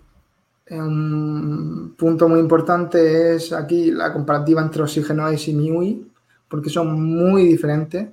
[0.69, 6.11] Un punto muy importante es aquí la comparativa entre Oxygen y MIUI,
[6.49, 8.09] porque son muy diferentes,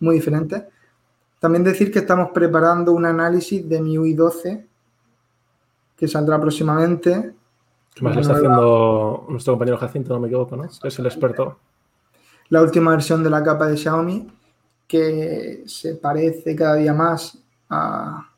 [0.00, 0.62] muy diferentes.
[1.40, 4.66] También decir que estamos preparando un análisis de MIUI 12
[5.96, 7.34] que saldrá próximamente.
[7.94, 10.64] Que más lo está haciendo nuestro compañero Jacinto, no me equivoco, ¿no?
[10.64, 11.58] Es el experto.
[12.50, 14.30] La última versión de la capa de Xiaomi,
[14.86, 17.38] que se parece cada día más
[17.68, 18.30] a,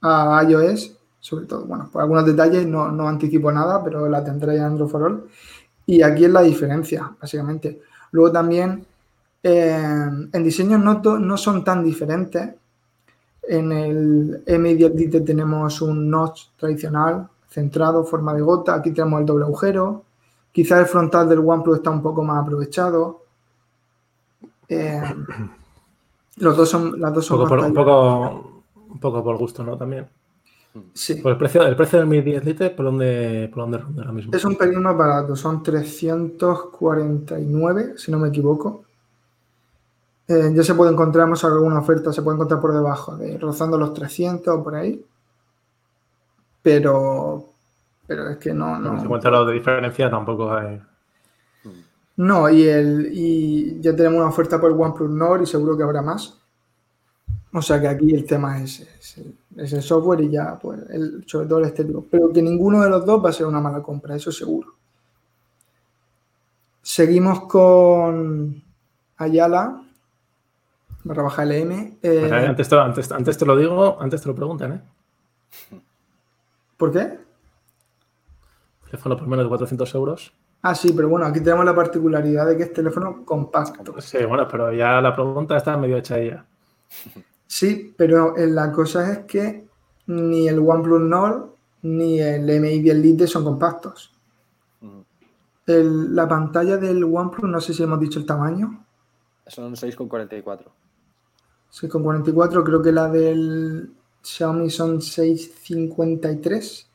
[0.00, 4.56] a iOS, sobre todo, bueno, por algunos detalles no, no anticipo nada, pero la tendré
[4.56, 5.24] en Android for All.
[5.86, 7.80] Y aquí es la diferencia, básicamente.
[8.10, 8.84] Luego también
[9.42, 12.50] eh, en diseño no, no son tan diferentes,
[13.42, 18.74] en el M10 tenemos un notch tradicional, centrado, forma de gota.
[18.74, 20.04] Aquí tenemos el doble agujero.
[20.52, 23.22] Quizás el frontal del OnePlus está un poco más aprovechado.
[24.68, 25.02] Eh,
[26.36, 29.76] los dos son, las dos son un, poco por, un, poco, por gusto, ¿no?
[29.76, 30.08] También.
[30.94, 31.16] Sí.
[31.16, 34.12] Por el precio, el precio del Mi 10 Lite, ¿por dónde, ¿por dónde ronda ahora
[34.12, 34.32] mismo?
[34.34, 38.84] Es un pelín más barato, son 349, si no me equivoco.
[40.28, 43.76] Eh, ya se puede encontrar, hemos alguna oferta, se puede encontrar por debajo, de rozando
[43.76, 45.04] los 300 o por ahí.
[46.62, 47.44] Pero,
[48.06, 48.78] pero es que no.
[48.78, 48.98] no.
[48.98, 50.80] Si encuentra lo de diferencia, tampoco hay.
[52.16, 56.02] No, y, el, y ya tenemos una oferta por OnePlus Nord y seguro que habrá
[56.02, 56.38] más.
[57.54, 58.80] O sea que aquí el tema es,
[59.56, 62.04] es, el software y ya, pues, el, sobre todo el estético.
[62.10, 64.74] Pero que ninguno de los dos va a ser una mala compra, eso seguro.
[66.80, 68.62] Seguimos con
[69.18, 69.82] Ayala,
[71.04, 71.98] barra baja LM.
[72.02, 74.80] Eh, antes, te, antes, antes, te lo digo, antes te lo preguntan, ¿eh?
[76.78, 77.18] ¿Por qué?
[78.86, 80.32] Teléfono por menos de 400 euros.
[80.62, 84.00] Ah, sí, pero bueno, aquí tenemos la particularidad de que es teléfono compacto.
[84.00, 86.44] Sí, bueno, pero ya la pregunta está medio hecha ella.
[87.52, 89.68] Sí, pero la cosa es que
[90.06, 91.50] ni el OnePlus Nord
[91.82, 94.10] ni el MI 10 Lite son compactos.
[95.66, 98.86] la pantalla del OnePlus, no sé si hemos dicho el tamaño.
[99.46, 100.64] Son 6,44.
[101.70, 106.86] 6,44, creo que la del Xiaomi son 6,53.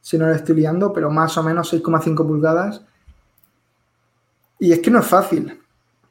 [0.00, 2.82] Si no la estoy liando, pero más o menos 6,5 pulgadas.
[4.58, 5.60] Y es que no es fácil.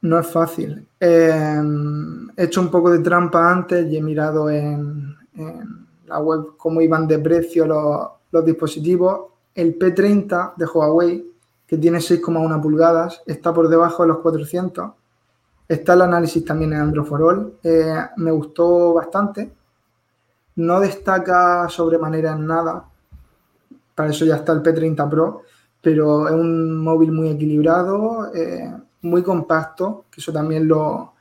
[0.06, 0.88] No es fácil.
[1.00, 5.18] Em, he hecho un poco de trampa antes y he mirado en,
[6.06, 9.32] la web cómo iban de precio los, dispositivos.
[9.56, 11.34] El P30 de Huawei,
[11.66, 14.92] que tiene 6,1 pulgadas, está por debajo de los 400.
[15.68, 17.54] Está el análisis también en Android for All.
[17.64, 19.52] Eh, me gustó bastante.
[20.58, 22.86] No destaca sobremanera en nada.
[23.96, 25.42] Para eso ya está el P30 Pro.
[25.82, 28.32] Pero es un móvil muy equilibrado.
[28.36, 28.72] Eh,
[29.06, 31.14] muy compacto, que eso también lo,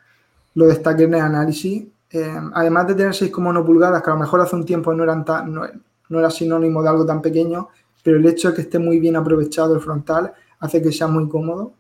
[0.55, 1.85] lo destaqué en el análisis.
[2.11, 5.25] Eh, además de tener 6,1 pulgadas, que a lo mejor hace un tiempo no, eran
[5.47, 7.69] no, era sinónimo de algo tan pequeño,
[8.03, 11.29] pero el hecho de que esté muy bien aprovechado el frontal hace que sea muy
[11.29, 11.73] cómodo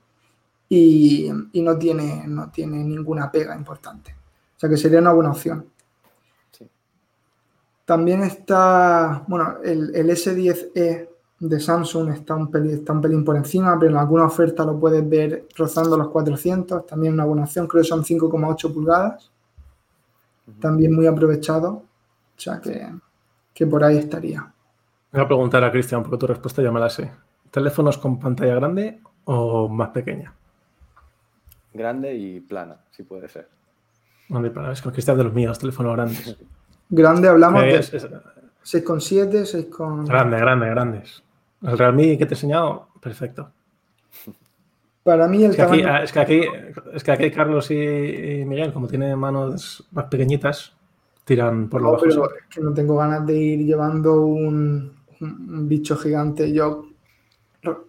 [0.69, 4.15] y, no, tiene, no tiene ninguna pega importante.
[4.57, 5.67] O sea que sería una buena opción.
[7.85, 11.09] También está, bueno, el, el S10e
[11.49, 14.79] de Samsung está un, pelín, está un pelín por encima, pero en alguna oferta lo
[14.79, 19.31] puedes ver rozando los 400, también una buena opción, creo que son 5,8 pulgadas,
[20.59, 21.69] también muy aprovechado,
[22.37, 24.51] o sea que, por ahí estaría.
[25.13, 27.11] Voy a preguntar a Cristian, porque tu respuesta ya me la sé.
[27.51, 30.35] ¿Teléfonos con pantalla grande o más pequeña?
[31.73, 33.49] Grande y plana, si puede ser.
[34.29, 36.39] Grande y plana, es que Cristian de los míos, teléfonos grandes.
[36.91, 39.69] Grande hablamos de 6,7, 6,
[40.07, 41.24] Grande, grande, grandes.
[41.65, 43.51] El Realme que te he enseñado, perfecto.
[45.03, 46.41] Para mí el es que, aquí, es que aquí,
[46.95, 50.75] es que aquí Carlos y, Miguel, como tienen manos más pequeñitas,
[51.25, 52.05] tiran por lo bajo.
[52.05, 56.53] Pero es que no tengo ganas de ir llevando un, bicho gigante.
[56.53, 56.87] Yo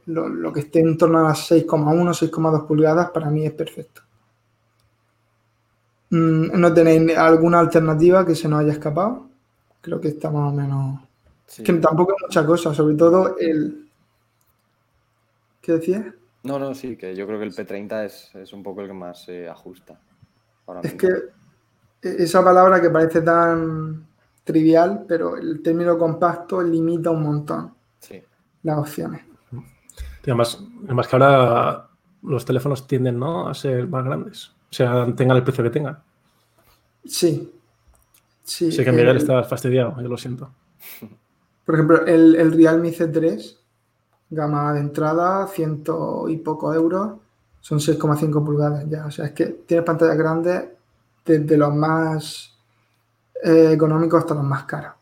[0.05, 4.01] lo, que esté en torno a las 6,1, 6,2 pulgadas, para mí es perfecto.
[6.11, 9.27] Mm, ¿No tenéis alguna alternativa que se nos haya escapado?
[9.81, 10.99] Creo que está más o menos
[11.63, 13.89] que tampoco hay mucha cosa, sobre todo el...
[15.61, 16.05] ¿Qué decías?
[16.43, 18.05] No, no, sí, que yo creo que el P30
[18.35, 19.99] es, un poco el que más se ajusta.
[20.83, 24.05] es que e, esa palabra que parece tan
[24.43, 27.73] trivial, pero el término compacto limita un montón
[28.61, 29.21] las opciones.
[30.23, 31.87] además, además que ahora
[32.23, 33.47] los teléfonos tienden ¿no?
[33.47, 35.99] a ser más grandes, o sea, tengan el precio que tengan.
[37.05, 37.53] Sí.
[38.43, 40.51] sí sé que Miguel está fastidiado, yo lo siento.
[41.65, 43.57] Por ejemplo, el, el Realme C3,
[44.29, 47.13] gama de entrada, ciento y poco euros,
[47.61, 49.05] son 6,5 pulgadas ya.
[49.05, 50.65] O sea, es que tiene pantallas grandes
[51.25, 52.55] desde los más
[53.43, 54.93] eh, económicos hasta los más caros.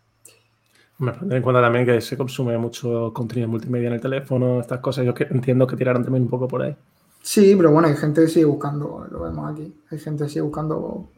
[1.00, 4.80] Me tener en cuenta también que se consume mucho contenido multimedia en el teléfono, estas
[4.80, 5.06] cosas.
[5.06, 6.76] Yo entiendo que tiraron también un poco por ahí.
[7.22, 10.42] Sí, pero bueno, hay gente que sigue buscando, lo vemos aquí, hay gente que sigue
[10.42, 11.10] buscando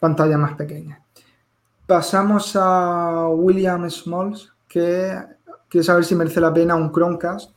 [0.00, 1.00] pantallas más pequeñas.
[1.86, 5.12] Pasamos a William Smalls, que
[5.68, 7.56] quieres saber si merece la pena un Chromecast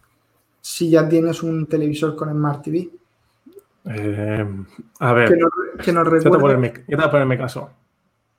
[0.61, 2.89] si ya tienes un televisor con Smart TV.
[3.85, 4.47] Eh,
[4.99, 7.69] a ver, que nos, yo, te voy a poner mi caso.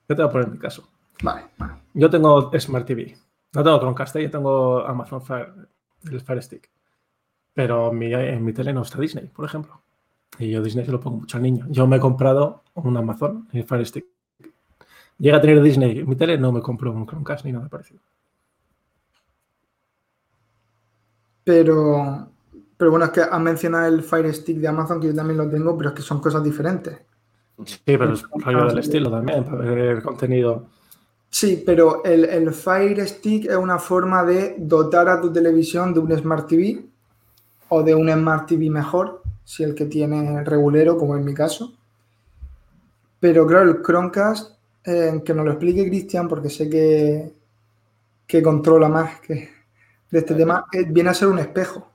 [0.09, 0.89] Yo te voy a poner mi caso.
[1.23, 1.47] Vale,
[1.95, 3.17] Yo tengo Smart TV.
[3.53, 4.23] No tengo Chromecast, ¿eh?
[4.25, 5.53] yo tengo Amazon Fire,
[6.11, 6.71] el Fire Stick.
[7.53, 9.81] Pero en mi, en mi tele no está Disney, por ejemplo.
[10.39, 11.67] Y yo Disney se lo pongo mucho al niño.
[11.69, 14.07] Yo me he comprado un Amazon, el Fire Stick.
[15.19, 18.01] Llega a tener Disney en mi tele, no me compro un Chromecast ni nada parecido.
[21.45, 22.29] Pero,
[22.77, 25.49] pero bueno, es que has mencionado el Fire Stick de Amazon, que yo también lo
[25.49, 26.99] tengo, pero es que son cosas diferentes.
[27.65, 30.67] Sí, pero es rollo del estilo también, para ver el contenido.
[31.29, 36.01] Sí, pero el, el, Fire Stick es una forma de dotar a tu televisión de
[36.01, 36.85] un Smart TV
[37.69, 41.73] o de un Smart TV mejor, si el que tiene regulero, como en mi caso.
[43.21, 47.33] Pero claro, el Chromecast, eh, que nos lo explique Cristian, porque sé que,
[48.27, 49.51] que controla más que
[50.11, 51.91] de este tema, eh, viene a ser un espejo.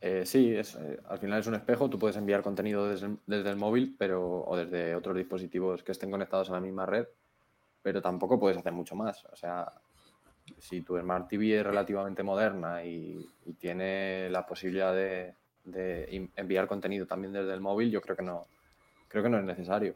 [0.00, 0.76] Eh, sí, es,
[1.08, 4.56] al final es un espejo, tú puedes enviar contenido desde, desde, el móvil pero, o
[4.56, 7.06] desde otros dispositivos que estén conectados a la misma red,
[7.82, 9.24] pero tampoco puedes hacer mucho más.
[9.32, 9.66] O sea,
[10.58, 13.28] si tu Smart TV es relativamente moderna y,
[13.58, 15.34] tiene la posibilidad de,
[16.36, 18.46] enviar contenido también desde el móvil, yo creo que no,
[19.08, 19.94] creo que no es necesario.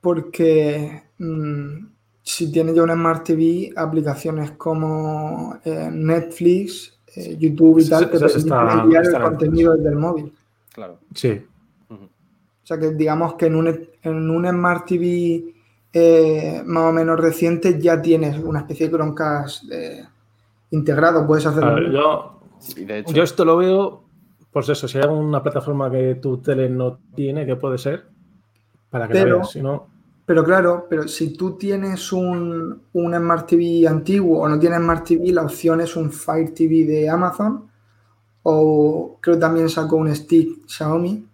[0.00, 1.86] Porque mm,
[2.26, 8.18] si tiene ya una Smart TV, aplicaciones como eh, Netflix, eh, YouTube y tal, te
[8.18, 10.32] permiten enviar el contenido desde el móvil.
[10.74, 10.98] Claro.
[11.14, 11.40] Sí.
[11.88, 13.68] O sea que digamos que en un,
[14.02, 15.54] en un Smart TV
[15.92, 20.04] eh, más o menos reciente ya tienes una especie de Chromecast eh,
[20.72, 21.92] integrado, puedes hacerlo.
[21.92, 22.40] yo,
[23.12, 24.02] yo esto lo veo,
[24.50, 28.06] pues eso, si hay una plataforma que tu tele no tiene, que puede ser,
[28.90, 29.94] para que pero, veas, si no...
[30.26, 35.06] Pero claro, pero si tú tienes un, un Smart TV antiguo o no tienes Smart
[35.06, 37.70] TV, la opción es un Fire TV de Amazon
[38.42, 41.24] o creo que también sacó un stick Xiaomi.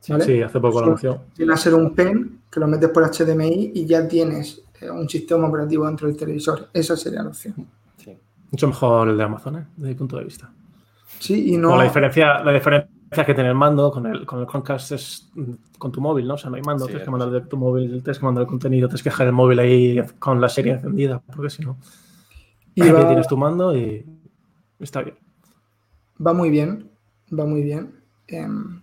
[0.00, 1.18] Sí, hace poco la opción.
[1.34, 5.08] Tiene a ser un pen que lo metes por HDMI y ya tienes eh, un
[5.08, 6.68] sistema operativo dentro del televisor.
[6.72, 7.54] Esa sería la opción.
[7.96, 8.16] Sí.
[8.50, 9.66] Mucho mejor el de Amazon, ¿eh?
[9.76, 10.50] desde mi punto de vista.
[11.18, 11.76] Sí, y no.
[11.76, 15.30] la diferencia, la diferencia que tiene el mando con el, con el Chromecast es
[15.78, 16.34] con tu móvil, ¿no?
[16.34, 18.48] O sea, no hay mando, tienes que mandar de tu móvil, tienes que mandar el
[18.48, 21.76] contenido, tienes que dejar el móvil ahí con la serie encendida, porque si no.
[22.74, 23.06] Y va...
[23.06, 24.06] tienes tu mando y
[24.78, 25.16] está bien.
[26.24, 26.88] Va muy bien,
[27.36, 27.96] va muy bien.
[28.28, 28.80] Em,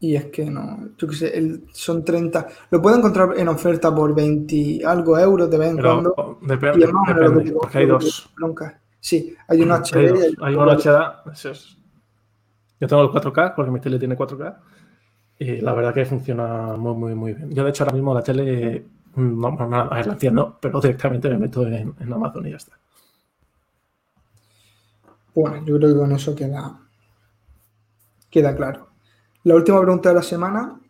[0.00, 2.46] y es que no, yo qué sé, son 30.
[2.70, 6.38] Lo puedo encontrar en oferta por 20 algo euros de vez en cuando.
[6.42, 8.30] Depende, depende porque hay dos.
[9.00, 9.96] Sí, hay un HD.
[9.96, 11.75] Hay, hay un HD.
[12.80, 14.56] Yo tengo el 4K porque mi tele tiene 4K.
[15.38, 17.50] Y la verdad que funciona muy, muy, muy bien.
[17.50, 21.38] Yo, de hecho, ahora mismo la tele, no, no, no la entiendo, pero directamente me
[21.38, 22.78] meto en, Amazon y ya está.
[25.34, 26.80] Bueno, yo creo que con eso queda,
[28.30, 28.88] queda claro.
[29.44, 30.80] La última pregunta de la semana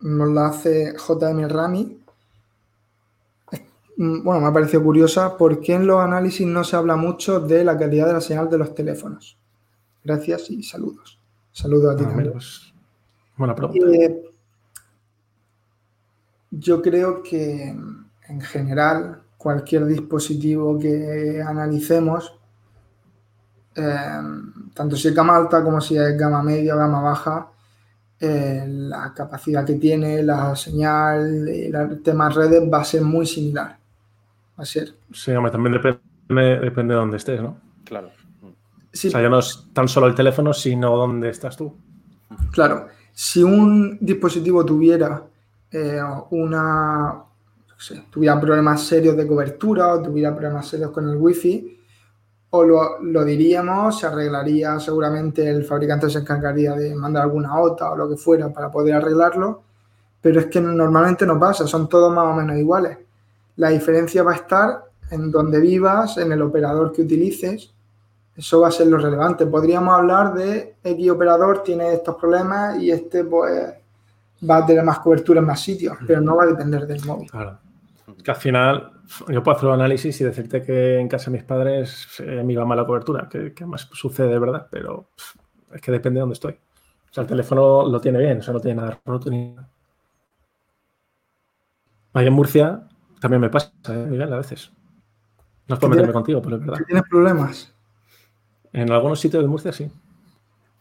[0.00, 2.02] nos la hace JM Rami.
[3.98, 5.36] Bueno, me ha parecido curiosa.
[5.38, 8.50] ¿Por qué en los análisis no se habla mucho de la calidad de la señal
[8.50, 9.38] de los teléfonos?
[10.06, 11.18] Gracias y saludos.
[11.52, 12.32] Saludos a ti ah, también.
[12.32, 12.72] Pues,
[13.36, 13.86] buena pregunta.
[13.92, 14.22] Eh,
[16.50, 17.76] yo creo que
[18.28, 22.36] en general cualquier dispositivo que analicemos
[23.76, 27.48] Em, tanto si es gama alta como si es gama media o gama baja,
[28.18, 33.76] eh, la capacidad que tiene, la señal, el tema redes va a ser muy similar.
[34.58, 34.94] Va a ser.
[35.12, 37.58] Sí, hombre, también depende, depende de dónde estés, ¿no?
[37.84, 38.10] Claro.
[39.04, 41.76] O sea, ya no es tan solo el teléfono, sino dónde estás tú.
[42.52, 42.88] Claro.
[43.12, 45.22] Si un dispositivo tuviera
[45.70, 47.24] eh, una.
[47.68, 51.76] No sé, tuviera problemas serios de cobertura o tuviera problemas serios con el wifi,
[52.50, 57.96] o lo, diríamos, se arreglaría, seguramente el fabricante se encargaría de mandar alguna OTA o
[57.96, 59.62] lo que fuera para poder arreglarlo,
[60.20, 62.98] pero es que normalmente no pasa, son todos más o menos iguales.
[63.56, 67.74] La diferencia va a estar en donde vivas, en el operador que utilices,
[68.36, 69.46] eso va a ser lo relevante.
[69.46, 73.74] Podríamos hablar de X operador tiene estos problemas y este pues
[74.48, 77.30] va a tener más cobertura en más sitios, pero no va a depender del móvil.
[77.30, 77.58] Claro.
[78.22, 78.92] Que al final
[79.28, 82.52] yo puedo hacer un análisis y decirte que en casa de mis padres eh, me
[82.52, 85.10] iba mala cobertura, que, que, más sucede de verdad, pero
[85.72, 86.52] es que depende de dónde estoy.
[86.52, 89.68] O sea, el teléfono lo tiene bien, o sea, no tiene nada roto ni nada.
[92.12, 92.82] Ahí en Murcia
[93.20, 94.72] también me pasa, ¿eh, Miguel, a veces.
[95.68, 96.84] No es por meterme contigo, pero es verdad.
[96.86, 97.75] ¿Tienes problemas?
[98.76, 99.90] En algunos sitios de Murcia sí.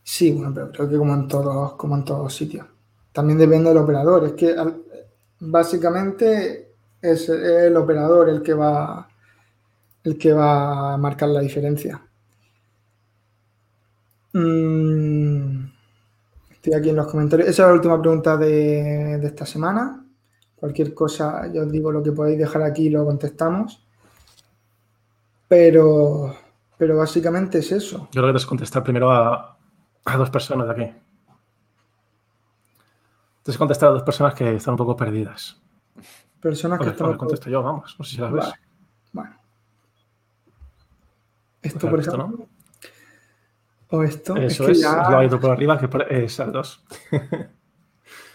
[0.03, 2.67] Sí, bueno, pero creo que como en todos, como en todos sitios.
[3.13, 4.25] También depende del operador.
[4.25, 4.53] Es que
[5.39, 9.07] básicamente es el operador el que va
[10.03, 12.01] el que va a marcar la diferencia.
[14.33, 15.65] Mm,
[16.51, 17.47] estoy aquí en los comentarios.
[17.47, 20.05] Esa es la última pregunta de, esta semana.
[20.57, 23.81] Cualquier cosa, yo os digo lo que podéis dejar aquí y lo contestamos.
[25.47, 26.35] Pero,
[26.77, 28.07] pero básicamente es eso.
[28.11, 29.57] Yo creo que te contestar primero a,
[30.05, 30.93] a dos personas de aquí.
[33.43, 35.61] Que contestar a dos personas que están un poco perdidas
[36.45, 37.17] personas que están.
[37.17, 38.53] contesto yo, vamos, no sé si las ves.
[39.11, 39.35] Bueno.
[41.63, 42.27] Esto, por ejemplo.
[42.27, 42.47] ¿no?
[43.89, 44.35] O esto.
[44.35, 45.09] Eso es, ya...
[45.09, 46.85] lo ha ido por arriba, que es al 2.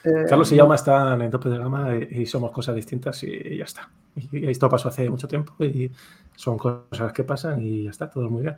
[0.02, 3.64] Eh, Carlos y Yama están en tope de gama y, somos cosas distintas y, ya
[3.64, 3.90] está.
[4.16, 5.90] Y, esto pasó hace mucho tiempo y
[6.36, 8.56] son cosas que pasan y ya está, todo muy bien.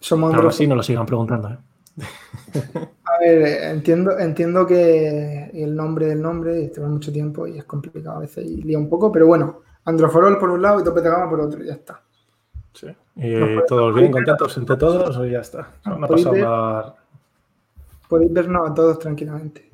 [0.00, 1.50] Somos Ahora sí, no lo sigan preguntando.
[1.50, 1.58] ¿eh?
[3.04, 8.18] A ver, entiendo, entiendo que el nombre del nombre lleva mucho tiempo y es complicado
[8.18, 11.08] a veces y lía un poco, pero bueno, Androforol por un lado y Tope de
[11.08, 12.02] Gama por otro, ya está.
[12.74, 12.88] Sí.
[13.14, 15.68] ¿Y todos bien, contentos entre todos o ya está?
[15.86, 16.94] No, ha pasado nada.
[18.08, 19.65] Podéis vernos a todos tranquilamente.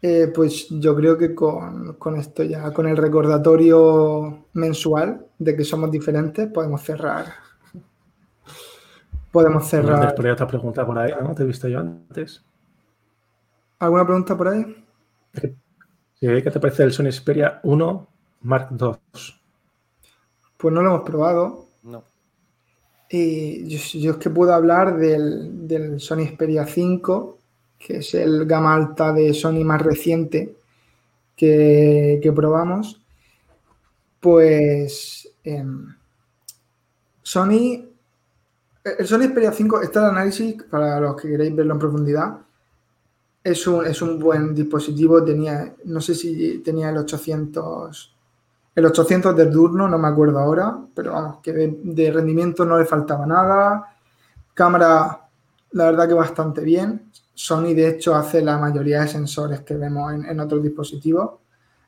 [0.00, 5.64] Eh, pues yo creo que con, con, esto ya, con el recordatorio mensual de que
[5.64, 7.26] somos diferentes, podemos cerrar
[9.30, 10.14] podemos cerrar.
[10.14, 11.34] Por otra pregunta por ahí, ¿no?
[11.34, 12.42] Te he visto yo antes.
[13.78, 14.84] ¿Alguna pregunta por ahí?
[16.20, 18.08] ¿Qué te parece el Sony Xperia 1
[18.42, 18.96] Mark II?
[20.56, 21.66] Pues no lo hemos probado.
[21.84, 22.02] No.
[23.08, 23.68] Y
[24.00, 27.37] yo, es que puedo hablar del, del, Sony Xperia 5,
[27.78, 30.56] que es el gama alta de Sony más reciente
[31.36, 33.00] que, que probamos.
[34.20, 35.94] Pues em,
[37.22, 37.88] Sony
[38.96, 42.38] el Sony Xperia 5, está el análisis, para los que queréis verlo en profundidad,
[43.42, 48.16] es un, es un buen dispositivo, tenía, no sé si tenía el 800,
[48.74, 52.84] el 800 del turno, no me acuerdo ahora, pero vamos, que de, rendimiento no le
[52.84, 53.96] faltaba nada,
[54.54, 55.27] cámara,
[55.72, 60.12] la verdad que bastante bien, Sony de hecho hace la mayoría de sensores que vemos
[60.12, 61.38] en, en otros dispositivos,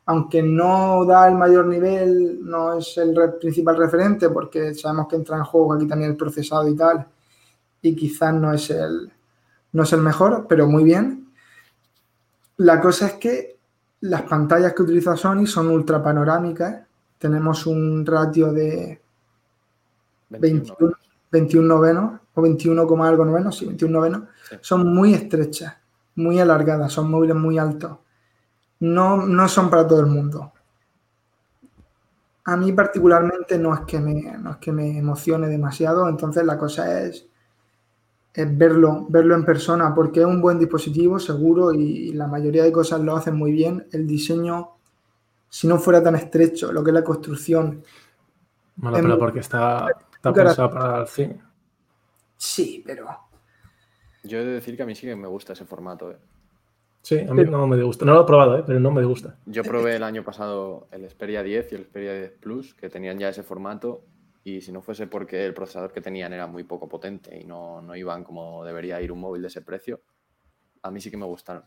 [0.06, 5.36] aunque no da el mayor nivel, no es el principal referente, porque sabemos que entra
[5.36, 7.06] en juego aquí también el procesado y tal,
[7.82, 9.12] y quizás no es el,
[9.72, 11.32] no es el mejor, pero muy bien.
[12.56, 13.56] La cosa es que
[14.00, 16.86] las pantallas que utiliza Sony son ultra panorámicas.
[17.18, 19.00] Tenemos un ratio de
[20.30, 20.92] 21,
[21.30, 24.22] 21 novenos o 21, algo novenos, sí, 21 novenos.
[24.60, 25.76] Son muy estrechas,
[26.16, 27.98] muy alargadas, son móviles muy altos
[28.80, 30.52] no, no son para todo el mundo.
[32.44, 37.02] A mí particularmente no es que me, es que me emocione demasiado, entonces la cosa
[37.02, 37.26] es,
[38.34, 43.00] verlo, verlo en persona, porque es un buen dispositivo, seguro, y la mayoría de cosas
[43.00, 43.86] lo hacen muy bien.
[43.92, 44.70] El diseño,
[45.48, 47.84] si no fuera tan estrecho, lo que es la construcción.
[48.76, 51.42] Bueno, pero porque está, está pensado para el cine.
[52.40, 53.06] Sí, pero.
[54.24, 56.10] Yo he de decir que a mí sí que me gusta ese formato.
[56.10, 56.16] ¿eh?
[57.02, 58.06] Sí, a mí no me gusta.
[58.06, 58.64] No lo he probado, ¿eh?
[58.66, 59.36] pero no me gusta.
[59.44, 63.18] Yo probé el año pasado el Xperia 10 y el Xperia 10 Plus, que tenían
[63.18, 64.04] ya ese formato,
[64.42, 67.82] y si no fuese porque el procesador que tenían era muy poco potente y no,
[67.82, 70.00] no iban como debería ir un móvil de ese precio,
[70.82, 71.64] a mí sí que me gustaron.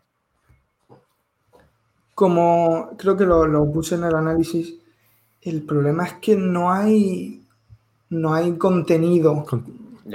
[2.15, 4.75] Como creo que lo, lo puse en el análisis,
[5.43, 7.45] el problema es que no hay,
[8.09, 9.45] no hay contenido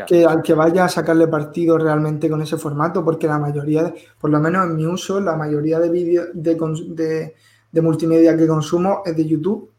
[0.07, 4.31] que al que vaya a sacarle partido realmente con ese formato, porque la mayoría, por
[4.31, 7.35] lo menos en mi uso, la mayoría de vídeos de,
[7.73, 9.71] de, multimedia que consumo es de YouTube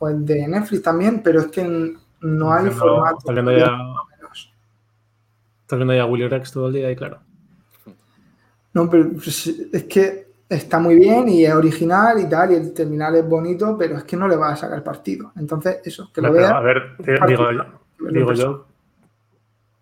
[0.00, 3.18] o es de Netflix también, pero es que no hay formato.
[3.18, 3.78] Estás viendo ya,
[5.70, 7.20] viendo ya Willy Rex todo el día y claro.
[8.74, 12.72] No, pero pues, es que está muy bien y es original y tal, y el
[12.72, 15.32] terminal es bonito, pero es que no le va a sacar partido.
[15.36, 16.50] Entonces, eso, que lo vea.
[16.50, 17.48] A ver, digo,
[18.10, 18.68] digo yo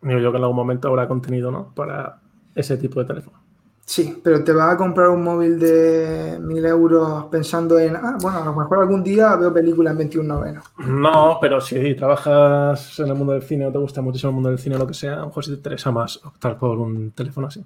[0.03, 1.75] Digo yo que en algún momento habrá contenido, ¿no?
[1.75, 2.21] Para
[2.55, 3.47] ese tipo de teléfono.
[3.87, 8.39] Sí, pero te vas a comprar un móvil de mil euros pensando en, ah, bueno,
[8.39, 10.65] a lo mejor algún día veo películas en 21 novenos.
[10.79, 14.49] No, pero si trabajas en el mundo del cine o te gusta muchísimo el mundo
[14.49, 16.77] del cine o lo que sea, a lo mejor si te interesa más optar por
[16.79, 17.65] un teléfono así.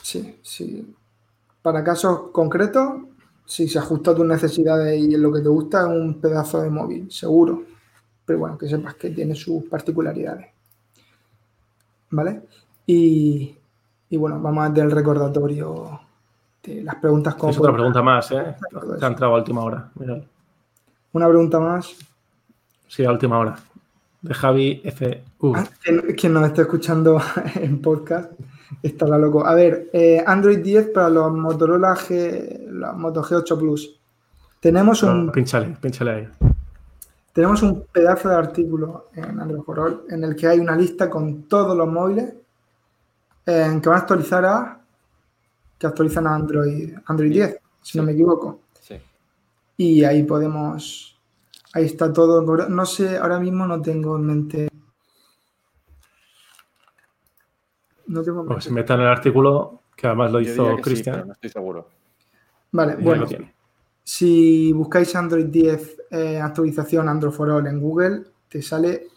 [0.00, 0.94] Sí, sí.
[1.62, 2.88] Para casos concretos,
[3.44, 6.70] si se ajusta a tus necesidades y lo que te gusta, es un pedazo de
[6.70, 7.64] móvil, seguro.
[8.24, 10.46] Pero bueno, que sepas que tiene sus particularidades.
[12.16, 12.42] ¿Vale?
[12.86, 13.54] Y,
[14.10, 16.00] bueno, vamos a ver el recordatorio
[16.62, 17.52] de las preguntas como...
[17.52, 18.56] Es otra pregunta más, ¿eh?
[18.98, 19.90] Te ha entrado a última hora.
[21.12, 21.94] Una pregunta más.
[22.88, 23.56] Sí, a última hora.
[24.22, 25.54] De Javi FU.
[25.54, 25.64] Ah,
[26.16, 27.20] quien, nos está escuchando
[27.54, 28.32] en podcast
[28.82, 29.46] está la loco.
[29.46, 34.00] A ver, eh, Android 10 para los Motorola G, los Moto G8 Plus.
[34.58, 35.30] Tenemos un.
[35.30, 36.28] Pinchale, pinchale ahí.
[37.36, 39.60] Tenemos un pedazo de artículo en Android
[40.08, 42.32] en el que hay una lista con todos los móviles
[43.44, 44.80] eh, que van a actualizar a
[45.78, 48.62] que actualizan a Android, Android 10, si no me equivoco.
[48.80, 48.94] Sí.
[49.76, 51.20] Y ahí podemos,
[51.74, 52.40] ahí está todo.
[52.70, 54.68] No sé, ahora mismo no tengo en mente.
[58.06, 58.54] No tengo en mente.
[58.54, 61.26] Pues se meta en el artículo, que además lo hizo Cristian.
[61.26, 61.86] no estoy seguro.
[62.72, 63.26] Vale, bueno.
[64.08, 69.08] Si buscáis Android 10 eh, actualización Android for All en Google, te sale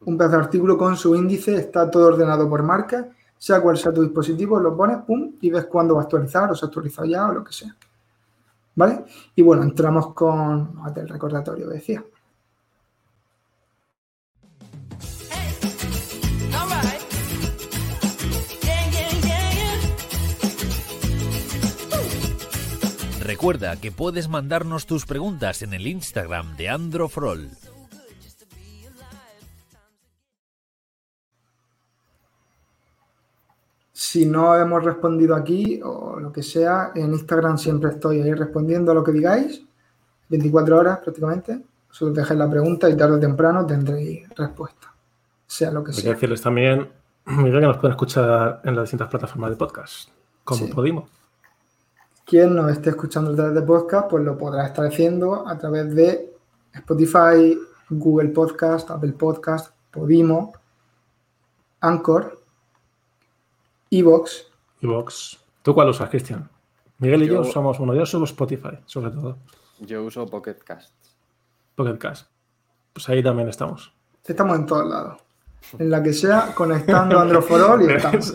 [0.00, 3.94] un pedazo de artículo con su índice, está todo ordenado por marca, sea cual sea
[3.94, 7.06] tu dispositivo, lo pones, pum, y ves cuándo va a actualizar, o se ha actualizado
[7.06, 7.76] ya, o lo que sea.
[8.74, 9.04] ¿Vale?
[9.36, 12.04] Y bueno, entramos con el recordatorio, decía.
[23.34, 27.50] Recuerda que puedes mandarnos tus preguntas en el Instagram de Androfrol.
[33.92, 38.92] Si no hemos respondido aquí o lo que sea, en Instagram siempre estoy ahí respondiendo
[38.92, 39.64] a lo que digáis,
[40.28, 41.60] 24 horas prácticamente.
[41.90, 44.94] Solo dejéis la pregunta y tarde o temprano tendréis respuesta,
[45.44, 46.02] sea lo que sea.
[46.02, 46.88] Quiero decirles también,
[47.24, 50.10] Miguel, que nos pueden escuchar en las distintas plataformas de podcast,
[50.44, 51.08] como Podimo.
[52.24, 55.94] Quien nos esté escuchando a través de podcast, pues lo podrá estar haciendo a través
[55.94, 56.34] de
[56.72, 57.58] Spotify,
[57.90, 60.52] Google Podcast, Apple Podcast, Podimo,
[61.80, 62.40] Anchor,
[63.90, 64.50] Evox.
[64.80, 65.38] Evox.
[65.62, 66.48] ¿Tú cuál usas, Cristian?
[66.98, 67.94] Miguel y yo, usamos uno.
[67.94, 69.38] Yo uso Spotify, sobre todo.
[69.80, 70.94] Yo uso Pocket Cast.
[71.74, 72.30] Pocket Cast.
[72.92, 73.92] Pues ahí también estamos.
[74.24, 75.20] Estamos en todos lados.
[75.78, 78.34] En la que sea, conectando Androforol y estamos.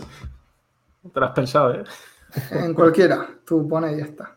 [1.12, 1.84] Te lo has pensado, ¿eh?
[2.50, 3.28] En cualquiera.
[3.44, 4.36] Tú pones y ya está.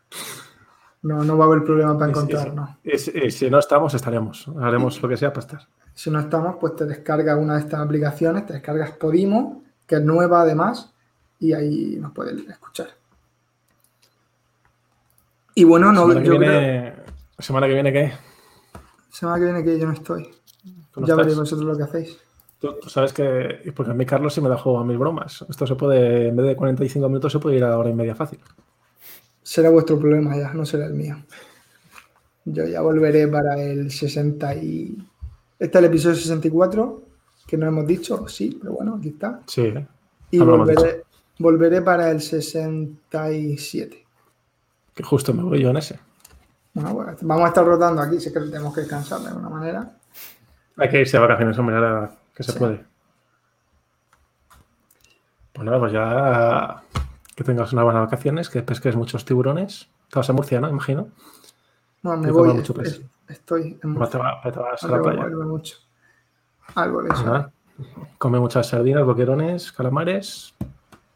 [1.03, 2.69] No, no va a haber problema para encontrarnos.
[2.83, 2.97] Y,
[3.29, 4.47] si no estamos, estaremos.
[4.59, 5.67] Haremos lo que sea para estar.
[5.93, 10.01] Si no estamos, pues te descargas una de estas aplicaciones, te descargas Podimo, que es
[10.01, 10.93] nueva además,
[11.39, 12.87] y ahí nos pueden escuchar.
[15.55, 16.93] Y bueno, no, semana yo viene,
[17.37, 18.13] ¿Semana que viene qué?
[19.11, 20.33] Semana que viene que yo no estoy.
[20.95, 22.17] Ya veréis vosotros lo que hacéis.
[22.63, 25.45] Tú, sabes que, porque a mí Carlos sí me da juego a mis bromas.
[25.49, 28.15] Esto se puede, en vez de 45 minutos, se puede ir a hora y media
[28.15, 28.39] fácil.
[29.41, 31.17] Será vuestro problema ya, no será el mío.
[32.45, 34.97] Yo ya volveré para el 60 y...
[35.59, 37.03] Este es el episodio 64,
[37.45, 39.41] que no hemos dicho, sí, pero bueno, aquí está.
[39.45, 39.73] Sí.
[40.31, 41.03] Y volveré,
[41.39, 44.05] volveré para el 67.
[44.95, 45.99] Que justo me voy yo en ese.
[46.73, 49.97] Bueno, bueno, vamos a estar rotando aquí, sé que tenemos que descansar de alguna manera.
[50.77, 52.85] Hay que irse de vacaciones, hombre, ahora que se puede.
[55.53, 56.83] Pues nada, pues ya
[57.35, 59.89] que tengas unas buenas vacaciones, que pesques muchos tiburones.
[60.09, 60.69] Te vas a Murcia, ¿no?
[60.69, 61.09] Imagino.
[62.01, 62.53] No, me voy.
[62.53, 62.73] Mucho
[63.27, 64.19] estoy en Murcia.
[64.43, 65.27] Te, te vas a la playa.
[65.27, 65.77] Mucho.
[66.75, 67.51] Algo de eso.
[68.17, 70.53] come muchas sardinas, boquerones, calamares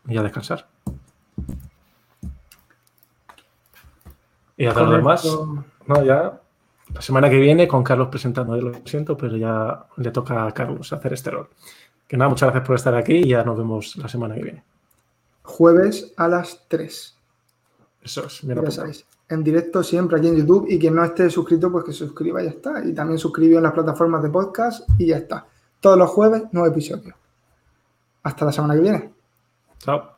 [0.07, 0.68] y a descansar.
[4.55, 5.24] Y a todo lo demás,
[5.86, 6.41] no, ya
[6.97, 10.91] la semana que viene con Carlos presentando, lo siento, pero ya le toca a Carlos
[10.91, 11.47] hacer este rol.
[12.07, 14.63] Que nada, muchas gracias por estar aquí y ya nos vemos la semana que viene.
[15.43, 17.15] Jueves a las 3.
[18.01, 19.05] Eso es, ya sabéis.
[19.29, 22.41] En directo siempre aquí en YouTube y quien no esté suscrito, pues que se suscriba
[22.41, 22.83] y ya está.
[22.83, 25.45] Y también suscribió en las plataformas de podcast y ya está.
[25.79, 27.15] Todos los jueves, nuevo episodio.
[28.23, 29.13] Hasta la semana que viene.
[29.77, 30.17] Chao.